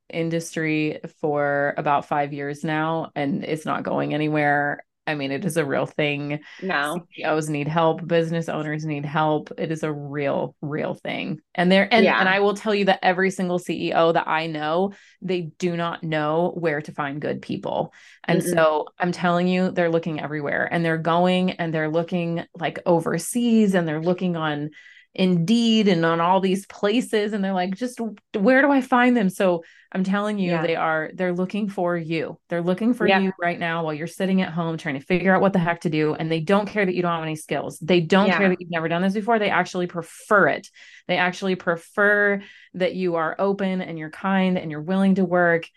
industry 0.09 0.99
for 1.19 1.73
about 1.77 2.07
five 2.07 2.31
years 2.31 2.63
now, 2.63 3.11
and 3.15 3.43
it's 3.43 3.65
not 3.65 3.83
going 3.83 4.13
anywhere. 4.13 4.85
I 5.05 5.15
mean, 5.15 5.31
it 5.31 5.43
is 5.43 5.57
a 5.57 5.65
real 5.65 5.85
thing. 5.85 6.39
No. 6.61 7.05
CEOs 7.15 7.49
need 7.49 7.67
help, 7.67 8.07
business 8.07 8.47
owners 8.47 8.85
need 8.85 9.05
help. 9.05 9.51
It 9.57 9.71
is 9.71 9.83
a 9.83 9.91
real, 9.91 10.55
real 10.61 10.93
thing. 10.93 11.41
And 11.53 11.71
there 11.71 11.87
and, 11.91 12.05
yeah. 12.05 12.19
and 12.19 12.29
I 12.29 12.39
will 12.39 12.53
tell 12.53 12.73
you 12.73 12.85
that 12.85 12.99
every 13.03 13.29
single 13.29 13.59
CEO 13.59 14.13
that 14.13 14.27
I 14.27 14.47
know, 14.47 14.93
they 15.21 15.41
do 15.41 15.75
not 15.75 16.03
know 16.03 16.53
where 16.55 16.81
to 16.81 16.91
find 16.93 17.21
good 17.21 17.41
people. 17.41 17.93
And 18.23 18.41
Mm-mm. 18.41 18.53
so 18.53 18.87
I'm 18.97 19.11
telling 19.11 19.47
you, 19.47 19.71
they're 19.71 19.91
looking 19.91 20.21
everywhere 20.21 20.69
and 20.71 20.85
they're 20.85 20.97
going 20.97 21.51
and 21.51 21.73
they're 21.73 21.91
looking 21.91 22.45
like 22.55 22.79
overseas 22.85 23.75
and 23.75 23.87
they're 23.87 24.01
looking 24.01 24.37
on 24.37 24.69
Indeed 25.15 25.87
and 25.89 26.03
on 26.05 26.19
all 26.21 26.39
these 26.39 26.65
places. 26.65 27.33
And 27.33 27.43
they're 27.43 27.53
like, 27.53 27.75
just 27.75 27.99
where 28.35 28.61
do 28.61 28.71
I 28.71 28.81
find 28.81 29.15
them? 29.15 29.29
So 29.29 29.63
I'm 29.93 30.03
telling 30.03 30.39
you, 30.39 30.51
yeah. 30.51 30.65
they 30.65 30.75
are, 30.75 31.11
they're 31.13 31.33
looking 31.33 31.69
for 31.69 31.95
you. 31.95 32.39
They're 32.49 32.63
looking 32.63 32.93
for 32.93 33.07
yeah. 33.07 33.19
you 33.19 33.31
right 33.39 33.59
now 33.59 33.83
while 33.83 33.93
you're 33.93 34.07
sitting 34.07 34.41
at 34.41 34.51
home 34.51 34.77
trying 34.77 34.99
to 34.99 35.05
figure 35.05 35.33
out 35.33 35.41
what 35.41 35.53
the 35.53 35.59
heck 35.59 35.81
to 35.81 35.89
do. 35.89 36.15
And 36.15 36.31
they 36.31 36.39
don't 36.39 36.67
care 36.67 36.85
that 36.85 36.95
you 36.95 37.01
don't 37.01 37.11
have 37.11 37.23
any 37.23 37.35
skills. 37.35 37.77
They 37.79 38.01
don't 38.01 38.27
yeah. 38.27 38.37
care 38.37 38.49
that 38.49 38.59
you've 38.59 38.71
never 38.71 38.87
done 38.87 39.01
this 39.01 39.13
before. 39.13 39.37
They 39.37 39.49
actually 39.49 39.87
prefer 39.87 40.47
it. 40.47 40.69
They 41.07 41.17
actually 41.17 41.55
prefer 41.55 42.41
that 42.73 42.95
you 42.95 43.15
are 43.15 43.35
open 43.37 43.81
and 43.81 43.99
you're 43.99 44.09
kind 44.09 44.57
and 44.57 44.71
you're 44.71 44.81
willing 44.81 45.15
to 45.15 45.25
work. 45.25 45.67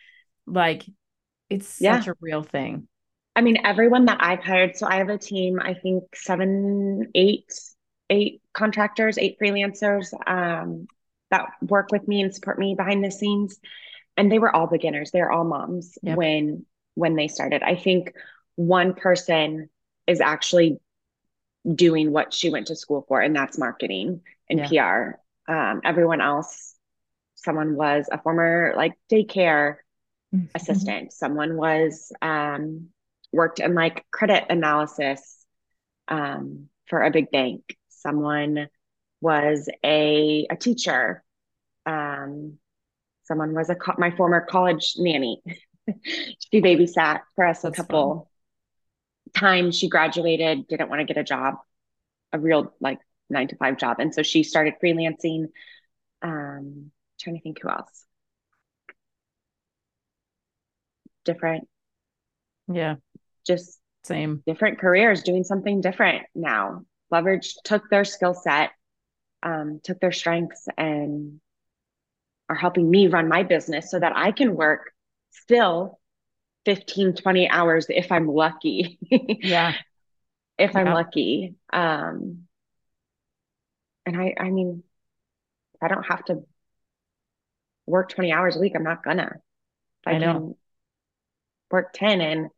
Like 0.47 0.85
it's 1.51 1.69
such 1.69 2.07
a 2.07 2.15
real 2.21 2.43
thing. 2.43 2.89
I 3.35 3.43
mean, 3.43 3.59
everyone 3.65 4.07
that 4.07 4.19
I've 4.21 4.43
hired, 4.43 4.77
so 4.77 4.87
I 4.87 4.97
have 4.97 5.11
a 5.11 5.19
team, 5.19 5.61
I 5.61 5.75
think 5.75 6.05
seven, 6.15 7.11
eight 7.15 7.53
eight 8.09 8.41
contractors, 8.53 9.19
eight 9.19 9.37
freelancers 9.41 10.13
um, 10.27 10.87
that 11.31 11.47
work 11.61 11.91
with 11.91 12.07
me 12.07 12.23
and 12.23 12.35
support 12.35 12.59
me 12.59 12.75
behind 12.75 13.05
the 13.05 13.11
scenes, 13.11 13.59
and 14.17 14.31
they 14.31 14.39
were 14.39 14.55
all 14.55 14.67
beginners. 14.67 15.11
They're 15.11 15.31
all 15.31 15.45
moms 15.45 15.99
yep. 16.03 16.17
when 16.17 16.65
when 16.95 17.17
they 17.17 17.29
started. 17.29 17.63
I 17.63 17.77
think 17.77 18.13
one 18.55 18.95
person 18.95 19.69
is 20.07 20.21
actually 20.21 20.79
doing 21.73 22.13
what 22.13 22.33
she 22.33 22.51
went 22.51 22.69
to 22.69 22.77
school 22.77 23.05
for, 23.09 23.21
and 23.21 23.35
that's 23.35 23.59
marketing 23.59 24.23
and 24.49 24.61
yeah. 24.71 25.17
PR. 25.47 25.53
Um, 25.53 25.81
everyone 25.85 26.21
else, 26.21 26.75
someone 27.37 27.77
was 27.77 28.09
a 28.11 28.21
former 28.21 28.73
like 28.77 28.95
daycare 29.11 29.77
mm-hmm. 30.35 30.47
assistant. 30.55 31.13
Someone 31.13 31.57
was 31.57 32.13
um, 32.23 32.89
worked 33.33 33.61
in 33.61 33.75
like 33.75 34.05
credit 34.11 34.45
analysis 34.51 35.45
um, 36.09 36.69
for 36.87 37.03
a 37.03 37.11
big 37.11 37.31
bank 37.31 37.77
someone 38.07 38.69
was 39.21 39.69
a, 39.85 40.47
a 40.49 40.57
teacher 40.57 41.25
um, 41.85 42.59
someone 43.27 43.55
was 43.55 43.71
a 43.71 43.75
co- 43.75 43.95
my 43.99 44.11
former 44.11 44.41
college 44.41 44.95
nanny. 44.99 45.43
She 46.53 46.61
babysat 46.61 47.21
for 47.37 47.47
us 47.47 47.63
That's 47.63 47.79
a 47.79 47.83
couple 47.83 48.29
fun. 49.35 49.41
times. 49.41 49.79
She 49.79 49.89
graduated 49.89 50.67
didn't 50.69 50.89
want 50.89 51.01
to 51.01 51.05
get 51.05 51.17
a 51.17 51.25
job 51.25 51.57
a 52.33 52.39
real 52.41 52.75
like 52.81 52.99
nine 53.31 53.49
to 53.49 53.57
five 53.57 53.79
job. 53.79 53.99
And 54.01 54.13
so 54.15 54.23
she 54.25 54.43
started 54.43 54.75
freelancing. 54.83 55.47
Um 56.23 56.91
trying 57.21 57.37
to 57.37 57.43
think 57.43 57.59
who 57.63 57.69
else. 57.71 58.05
Different. 61.25 61.69
Yeah. 62.73 62.97
Just 63.47 63.79
same. 64.05 64.43
different 64.47 64.79
careers 64.79 65.23
doing 65.23 65.45
something 65.45 65.81
different 65.81 66.25
now. 66.35 66.83
Leveraged, 67.13 67.55
took 67.65 67.89
their 67.91 68.05
skill 68.05 68.35
set, 68.35 68.71
um, 69.43 69.81
took 69.85 70.01
their 70.01 70.13
strengths, 70.13 70.67
and 70.77 71.41
are 72.49 72.57
helping 72.57 72.89
me 72.89 73.09
run 73.09 73.29
my 73.29 73.43
business 73.43 73.91
so 73.91 73.99
that 73.99 74.13
I 74.15 74.33
can 74.33 74.55
work 74.55 74.93
still 75.31 75.99
15, 76.65 77.15
20 77.15 77.49
hours 77.49 77.87
if 77.89 78.11
I'm 78.11 78.29
lucky. 78.29 78.99
yeah. 79.11 79.75
If 80.59 80.75
I'm 80.75 80.87
lucky. 80.87 81.55
Um, 81.73 82.47
and 84.07 84.17
I, 84.17 84.35
I 84.39 84.51
mean, 84.51 84.83
I 85.83 85.89
don't 85.89 86.07
have 86.07 86.25
to 86.27 86.45
work 87.87 88.11
20 88.11 88.33
hours 88.33 88.57
a 88.57 88.61
week. 88.61 88.73
I'm 88.75 88.83
not 88.83 89.05
gonna. 89.05 89.37
I, 90.07 90.13
I 90.13 90.19
know. 90.19 90.57
work 91.71 91.93
10 91.93 92.21
and 92.21 92.49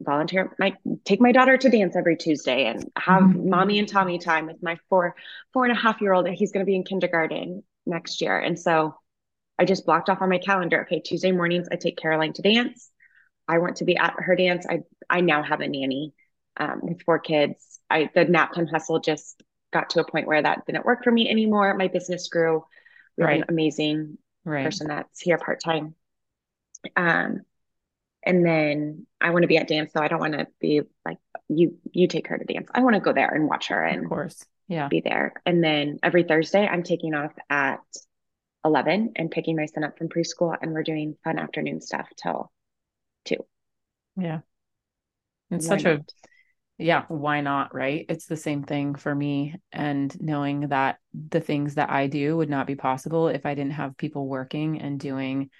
volunteer 0.00 0.54
my 0.58 0.74
take 1.04 1.20
my 1.20 1.32
daughter 1.32 1.56
to 1.56 1.68
dance 1.68 1.94
every 1.96 2.16
tuesday 2.16 2.64
and 2.66 2.90
have 2.96 3.22
mm-hmm. 3.22 3.50
mommy 3.50 3.78
and 3.78 3.88
tommy 3.88 4.18
time 4.18 4.46
with 4.46 4.62
my 4.62 4.76
four 4.88 5.14
four 5.52 5.64
and 5.64 5.72
a 5.72 5.80
half 5.80 6.00
year 6.00 6.12
old 6.12 6.26
he's 6.28 6.50
going 6.50 6.64
to 6.64 6.68
be 6.68 6.74
in 6.74 6.82
kindergarten 6.82 7.62
next 7.86 8.20
year. 8.20 8.38
And 8.38 8.58
so 8.58 8.94
i 9.58 9.64
just 9.64 9.86
blocked 9.86 10.08
off 10.08 10.22
on 10.22 10.28
my 10.28 10.38
calendar. 10.38 10.82
Okay 10.82 11.00
tuesday 11.00 11.32
mornings 11.32 11.68
i 11.70 11.76
take 11.76 11.96
caroline 11.96 12.32
to 12.34 12.42
dance. 12.42 12.90
I 13.48 13.58
want 13.58 13.76
to 13.76 13.84
be 13.84 13.96
at 13.96 14.14
her 14.18 14.36
dance. 14.36 14.66
I 14.68 14.80
i 15.10 15.20
now 15.20 15.42
have 15.42 15.60
a 15.60 15.68
nanny 15.68 16.14
um, 16.56 16.80
with 16.82 17.02
four 17.02 17.18
kids. 17.18 17.80
I 17.90 18.10
the 18.14 18.24
nap 18.24 18.54
time 18.54 18.66
hustle 18.66 19.00
just 19.00 19.42
got 19.72 19.90
to 19.90 20.00
a 20.00 20.10
point 20.10 20.26
where 20.26 20.42
that 20.42 20.66
didn't 20.66 20.84
work 20.84 21.02
for 21.02 21.10
me 21.10 21.28
anymore. 21.28 21.74
My 21.74 21.88
business 21.88 22.28
grew. 22.28 22.64
We 23.16 23.24
right. 23.24 23.40
an 23.40 23.46
amazing 23.48 24.18
right. 24.44 24.64
person 24.64 24.88
that's 24.88 25.20
here 25.20 25.38
part-time. 25.38 25.94
Um 26.96 27.42
and 28.24 28.46
then 28.46 29.06
I 29.20 29.30
want 29.30 29.42
to 29.42 29.48
be 29.48 29.56
at 29.58 29.68
dance, 29.68 29.92
so 29.92 30.00
I 30.00 30.08
don't 30.08 30.20
want 30.20 30.34
to 30.34 30.46
be 30.60 30.82
like 31.04 31.18
you. 31.48 31.78
You 31.90 32.06
take 32.06 32.28
her 32.28 32.38
to 32.38 32.44
dance. 32.44 32.68
I 32.72 32.80
want 32.82 32.94
to 32.94 33.00
go 33.00 33.12
there 33.12 33.28
and 33.28 33.48
watch 33.48 33.68
her, 33.68 33.82
and 33.82 34.04
of 34.04 34.08
course, 34.08 34.44
yeah, 34.68 34.88
be 34.88 35.00
there. 35.00 35.34
And 35.44 35.62
then 35.62 35.98
every 36.02 36.24
Thursday, 36.24 36.66
I'm 36.66 36.82
taking 36.82 37.14
off 37.14 37.32
at 37.50 37.80
eleven 38.64 39.12
and 39.16 39.30
picking 39.30 39.56
my 39.56 39.66
son 39.66 39.84
up 39.84 39.98
from 39.98 40.08
preschool, 40.08 40.56
and 40.60 40.72
we're 40.72 40.82
doing 40.82 41.16
fun 41.24 41.38
afternoon 41.38 41.80
stuff 41.80 42.08
till 42.22 42.50
two. 43.24 43.44
Yeah, 44.16 44.40
it's 45.50 45.66
why 45.66 45.76
such 45.76 45.84
not? 45.84 45.92
a 45.94 46.04
yeah. 46.78 47.04
Why 47.08 47.40
not? 47.40 47.74
Right? 47.74 48.06
It's 48.08 48.26
the 48.26 48.36
same 48.36 48.62
thing 48.62 48.94
for 48.94 49.14
me, 49.14 49.56
and 49.72 50.14
knowing 50.20 50.68
that 50.68 50.98
the 51.12 51.40
things 51.40 51.76
that 51.76 51.90
I 51.90 52.06
do 52.06 52.36
would 52.36 52.50
not 52.50 52.66
be 52.66 52.74
possible 52.74 53.28
if 53.28 53.46
I 53.46 53.54
didn't 53.54 53.72
have 53.72 53.96
people 53.96 54.26
working 54.26 54.80
and 54.80 54.98
doing 54.98 55.50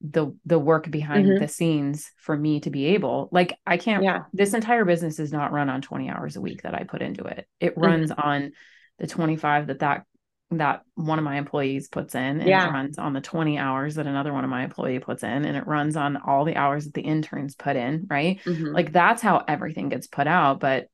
the 0.00 0.34
the 0.46 0.58
work 0.58 0.90
behind 0.90 1.26
mm-hmm. 1.26 1.42
the 1.42 1.48
scenes 1.48 2.10
for 2.16 2.36
me 2.36 2.60
to 2.60 2.70
be 2.70 2.86
able 2.86 3.28
like 3.32 3.58
i 3.66 3.76
can't 3.76 4.02
yeah 4.02 4.22
this 4.32 4.54
entire 4.54 4.84
business 4.84 5.18
is 5.18 5.30
not 5.30 5.52
run 5.52 5.68
on 5.68 5.82
20 5.82 6.08
hours 6.08 6.36
a 6.36 6.40
week 6.40 6.62
that 6.62 6.74
i 6.74 6.84
put 6.84 7.02
into 7.02 7.24
it 7.24 7.46
it 7.60 7.72
mm-hmm. 7.72 7.82
runs 7.82 8.10
on 8.10 8.52
the 8.98 9.06
25 9.06 9.66
that 9.66 9.80
that 9.80 10.04
that 10.52 10.82
one 10.94 11.18
of 11.18 11.24
my 11.24 11.36
employees 11.36 11.88
puts 11.88 12.14
in 12.14 12.40
and 12.40 12.48
yeah. 12.48 12.68
it 12.68 12.72
runs 12.72 12.98
on 12.98 13.12
the 13.12 13.20
20 13.20 13.58
hours 13.58 13.94
that 13.94 14.06
another 14.06 14.32
one 14.32 14.42
of 14.42 14.50
my 14.50 14.64
employee 14.64 14.98
puts 14.98 15.22
in 15.22 15.44
and 15.44 15.56
it 15.56 15.66
runs 15.66 15.96
on 15.96 16.16
all 16.16 16.44
the 16.44 16.56
hours 16.56 16.86
that 16.86 16.94
the 16.94 17.02
interns 17.02 17.54
put 17.54 17.76
in 17.76 18.06
right 18.10 18.40
mm-hmm. 18.44 18.72
like 18.72 18.92
that's 18.92 19.22
how 19.22 19.44
everything 19.46 19.88
gets 19.90 20.06
put 20.06 20.26
out 20.26 20.60
but 20.60 20.88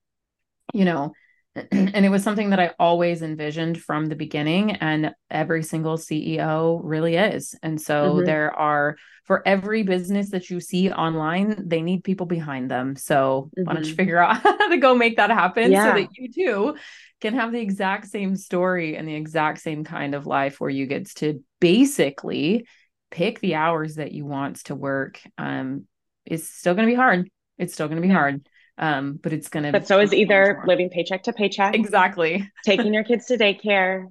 you 0.74 0.84
know 0.84 1.12
and 1.72 2.04
it 2.04 2.10
was 2.10 2.22
something 2.22 2.50
that 2.50 2.60
I 2.60 2.72
always 2.78 3.22
envisioned 3.22 3.80
from 3.80 4.06
the 4.06 4.16
beginning, 4.16 4.72
and 4.72 5.14
every 5.30 5.62
single 5.62 5.96
CEO 5.96 6.80
really 6.82 7.16
is. 7.16 7.54
And 7.62 7.80
so 7.80 8.14
mm-hmm. 8.14 8.26
there 8.26 8.52
are, 8.52 8.96
for 9.24 9.46
every 9.46 9.82
business 9.82 10.30
that 10.30 10.50
you 10.50 10.60
see 10.60 10.90
online, 10.90 11.62
they 11.66 11.80
need 11.80 12.04
people 12.04 12.26
behind 12.26 12.70
them. 12.70 12.96
So 12.96 13.50
mm-hmm. 13.56 13.64
why 13.64 13.74
don't 13.74 13.84
you 13.84 13.90
mm-hmm. 13.90 13.96
figure 13.96 14.18
out 14.22 14.42
how 14.42 14.68
to 14.68 14.76
go 14.76 14.94
make 14.94 15.16
that 15.16 15.30
happen 15.30 15.72
yeah. 15.72 15.94
so 15.94 16.00
that 16.00 16.08
you 16.16 16.32
too 16.32 16.76
can 17.20 17.32
have 17.32 17.50
the 17.50 17.60
exact 17.60 18.08
same 18.08 18.36
story 18.36 18.96
and 18.96 19.08
the 19.08 19.14
exact 19.14 19.60
same 19.60 19.84
kind 19.84 20.14
of 20.14 20.26
life 20.26 20.60
where 20.60 20.68
you 20.68 20.86
get 20.86 21.06
to 21.16 21.42
basically 21.60 22.66
pick 23.10 23.40
the 23.40 23.54
hours 23.54 23.94
that 23.94 24.12
you 24.12 24.26
want 24.26 24.56
to 24.64 24.74
work. 24.74 25.20
Um, 25.38 25.86
it's 26.26 26.48
still 26.48 26.74
going 26.74 26.86
to 26.86 26.92
be 26.92 26.96
hard. 26.96 27.30
It's 27.56 27.72
still 27.72 27.88
going 27.88 28.02
to 28.02 28.06
be 28.06 28.12
hard 28.12 28.46
um, 28.78 29.18
but 29.22 29.32
it's 29.32 29.48
gonna. 29.48 29.72
But 29.72 29.86
so 29.86 30.00
is 30.00 30.12
either 30.12 30.62
living 30.66 30.90
paycheck 30.90 31.24
to 31.24 31.32
paycheck. 31.32 31.74
Exactly. 31.74 32.50
taking 32.64 32.92
your 32.92 33.04
kids 33.04 33.26
to 33.26 33.36
daycare. 33.36 34.06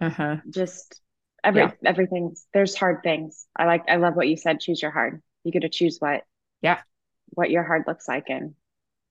Uh 0.00 0.10
huh. 0.10 0.36
Just 0.50 1.00
every 1.44 1.62
yeah. 1.62 1.72
everything. 1.84 2.34
There's 2.52 2.74
hard 2.74 3.02
things. 3.02 3.46
I 3.56 3.66
like. 3.66 3.84
I 3.88 3.96
love 3.96 4.16
what 4.16 4.28
you 4.28 4.36
said. 4.36 4.60
Choose 4.60 4.82
your 4.82 4.90
hard. 4.90 5.22
You 5.44 5.52
get 5.52 5.62
to 5.62 5.68
choose 5.68 5.98
what. 5.98 6.22
Yeah. 6.60 6.80
What 7.30 7.50
your 7.50 7.64
hard 7.64 7.84
looks 7.86 8.08
like, 8.08 8.24
and 8.28 8.54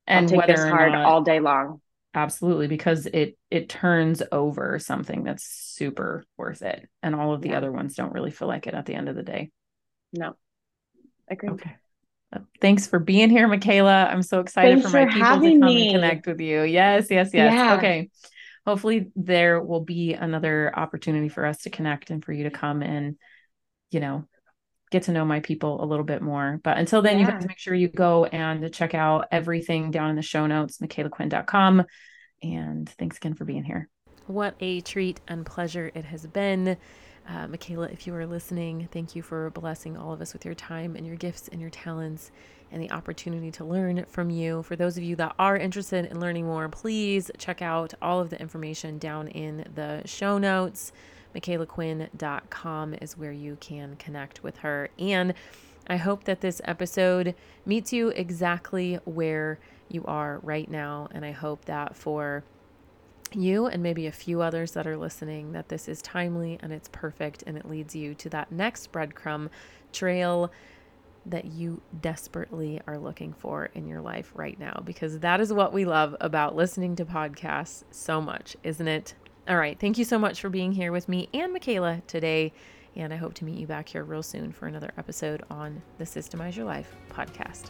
and 0.08 0.26
I'll 0.26 0.42
take 0.42 0.48
this 0.48 0.64
hard 0.64 0.92
not, 0.92 1.06
all 1.06 1.22
day 1.22 1.40
long. 1.40 1.82
Absolutely, 2.14 2.68
because 2.68 3.06
it 3.08 3.38
it 3.50 3.70
turns 3.70 4.22
over 4.32 4.80
something 4.80 5.24
that's 5.24 5.44
super 5.46 6.24
worth 6.38 6.62
it, 6.62 6.90
and 7.04 7.16
all 7.16 7.34
of 7.34 7.42
the 7.42 7.50
yeah. 7.50 7.58
other 7.58 7.72
ones 7.72 7.96
don't 7.96 8.14
really 8.14 8.32
feel 8.32 8.48
like 8.48 8.68
it 8.68 8.74
at 8.74 8.86
the 8.86 8.96
end 8.96 9.10
of 9.10 9.16
the 9.16 9.24
day. 9.24 9.52
No. 10.14 10.36
Agree. 11.30 11.50
Okay. 11.50 11.76
Thanks 12.60 12.88
for 12.88 13.00
being 13.00 13.30
here, 13.30 13.48
Micala. 13.48 14.12
I'm 14.12 14.22
so 14.22 14.40
excited 14.40 14.82
Thanks 14.82 14.92
for 14.92 14.98
my 14.98 15.06
for 15.06 15.14
people 15.14 15.42
to 15.42 15.60
come 15.60 15.60
me. 15.60 15.90
and 15.90 15.96
connect 15.96 16.28
with 16.28 16.40
you. 16.42 16.64
Yes, 16.64 17.08
yes, 17.10 17.30
yes. 17.34 17.54
Yeah. 17.54 17.76
Okay. 17.76 18.10
Hopefully 18.66 19.12
there 19.16 19.62
will 19.62 19.82
be 19.82 20.14
another 20.14 20.72
opportunity 20.76 21.30
for 21.30 21.46
us 21.46 21.60
to 21.60 21.70
connect 21.70 22.10
and 22.10 22.26
for 22.26 22.34
you 22.34 22.44
to 22.44 22.50
come 22.50 22.82
and, 22.82 23.16
you 23.92 24.00
know, 24.00 24.28
get 24.92 25.04
to 25.04 25.12
know 25.12 25.24
my 25.24 25.40
people 25.40 25.84
a 25.84 25.86
little 25.86 26.06
bit 26.06 26.22
more. 26.22 26.60
But 26.64 26.78
until 26.78 27.02
then, 27.02 27.20
yeah. 27.20 27.26
you 27.26 27.32
guys 27.32 27.48
make 27.48 27.60
sure 27.60 27.76
you 27.76 27.88
go 27.88 28.26
and 28.26 28.74
check 28.74 28.94
out 28.94 29.28
everything 29.32 29.92
down 29.92 30.10
in 30.10 30.16
the 30.16 30.22
show 30.22 30.48
notes, 30.48 30.80
micalaquinn.com. 30.80 31.86
And 32.42 32.90
thanks 32.90 33.18
again 33.18 33.36
for 33.36 33.46
being 33.46 33.64
here. 33.64 33.90
What 34.28 34.56
a 34.60 34.82
treat 34.82 35.20
and 35.28 35.46
pleasure 35.46 35.92
it 35.94 36.06
has 36.06 36.26
been. 36.26 36.78
Uh, 37.28 37.48
Micala, 37.48 37.92
if 37.92 38.06
you 38.06 38.14
are 38.14 38.28
listening, 38.28 38.88
thank 38.92 39.16
you 39.16 39.24
for 39.24 39.50
blessing 39.50 39.98
all 39.98 40.14
of 40.14 40.22
us 40.22 40.34
with 40.34 40.46
your 40.46 40.54
time 40.54 40.96
and 40.96 41.08
your 41.08 41.16
gifts 41.16 41.48
and 41.48 41.60
your 41.60 41.72
talents 41.72 42.32
and 42.72 42.82
the 42.82 42.92
opportunity 42.92 43.50
to 43.52 43.64
learn 43.64 44.06
from 44.08 44.30
you. 44.30 44.62
For 44.62 44.76
those 44.76 44.98
of 44.98 45.04
you 45.04 45.16
that 45.16 45.34
are 45.40 45.58
interested 45.58 46.06
in 46.06 46.20
learning 46.20 46.46
more, 46.46 46.70
please 46.70 47.32
check 47.38 47.62
out 47.62 47.94
all 48.02 48.20
of 48.20 48.30
the 48.30 48.40
information 48.40 49.00
down 49.00 49.28
in 49.30 49.66
the 49.74 50.04
show 50.06 50.38
notes. 50.38 50.92
MicalaQuinn.com 51.36 52.94
is 53.02 53.18
where 53.18 53.32
you 53.32 53.58
can 53.60 53.96
connect 53.96 54.44
with 54.44 54.58
her. 54.58 54.90
And 55.00 55.34
I 55.88 55.98
hope 55.98 56.26
that 56.26 56.42
this 56.42 56.62
episode 56.66 57.36
meets 57.66 57.92
you 57.92 58.10
exactly 58.10 59.00
where 59.06 59.60
you 59.90 60.04
are 60.06 60.40
right 60.44 60.70
now. 60.70 61.08
And 61.12 61.26
I 61.26 61.32
hope 61.32 61.66
that 61.66 61.96
for 61.96 62.44
you 63.36 63.68
and 63.68 63.84
maybe 63.84 64.08
a 64.08 64.12
few 64.12 64.42
others 64.42 64.72
that 64.72 64.88
are 64.88 64.98
listening 64.98 65.52
that 65.54 65.70
this 65.70 65.88
is 65.88 66.02
timely 66.02 66.60
and 66.62 66.72
it's 66.72 66.90
perfect 66.92 67.44
and 67.46 67.58
it 67.58 67.70
leads 67.70 67.96
you 67.96 68.14
to 68.16 68.30
that 68.30 68.52
next 68.52 68.92
breadcrumb 68.92 69.50
trail 69.92 70.52
that 71.26 71.46
you 71.46 71.82
desperately 72.02 72.80
are 72.88 72.98
looking 72.98 73.34
for 73.34 73.70
in 73.74 73.88
your 73.88 74.02
life 74.02 74.32
right 74.36 74.60
now 74.60 74.82
because 74.86 75.20
that 75.20 75.42
is 75.42 75.52
what 75.52 75.74
we 75.74 75.86
love 75.86 76.16
about 76.22 76.56
listening 76.56 76.96
to 76.96 77.06
podcasts 77.06 77.84
so 77.92 78.22
much, 78.22 78.56
isn't 78.64 78.88
it? 78.88 79.16
All 79.48 79.58
right. 79.58 79.80
Thank 79.80 79.98
you 79.98 80.06
so 80.06 80.18
much 80.18 80.42
for 80.42 80.50
being 80.50 80.72
here 80.72 80.92
with 80.92 81.10
me 81.10 81.30
and 81.34 81.56
Micala 81.56 82.06
today. 82.08 82.54
And 82.96 83.14
I 83.14 83.18
hope 83.18 83.34
to 83.36 83.46
meet 83.46 83.58
you 83.58 83.68
back 83.68 83.90
here 83.90 84.04
real 84.04 84.24
soon 84.24 84.52
for 84.52 84.68
another 84.68 84.92
episode 84.98 85.44
on 85.50 85.82
the 85.98 86.06
Systemize 86.06 86.56
Your 86.56 86.66
Life 86.66 86.96
podcast. 87.10 87.70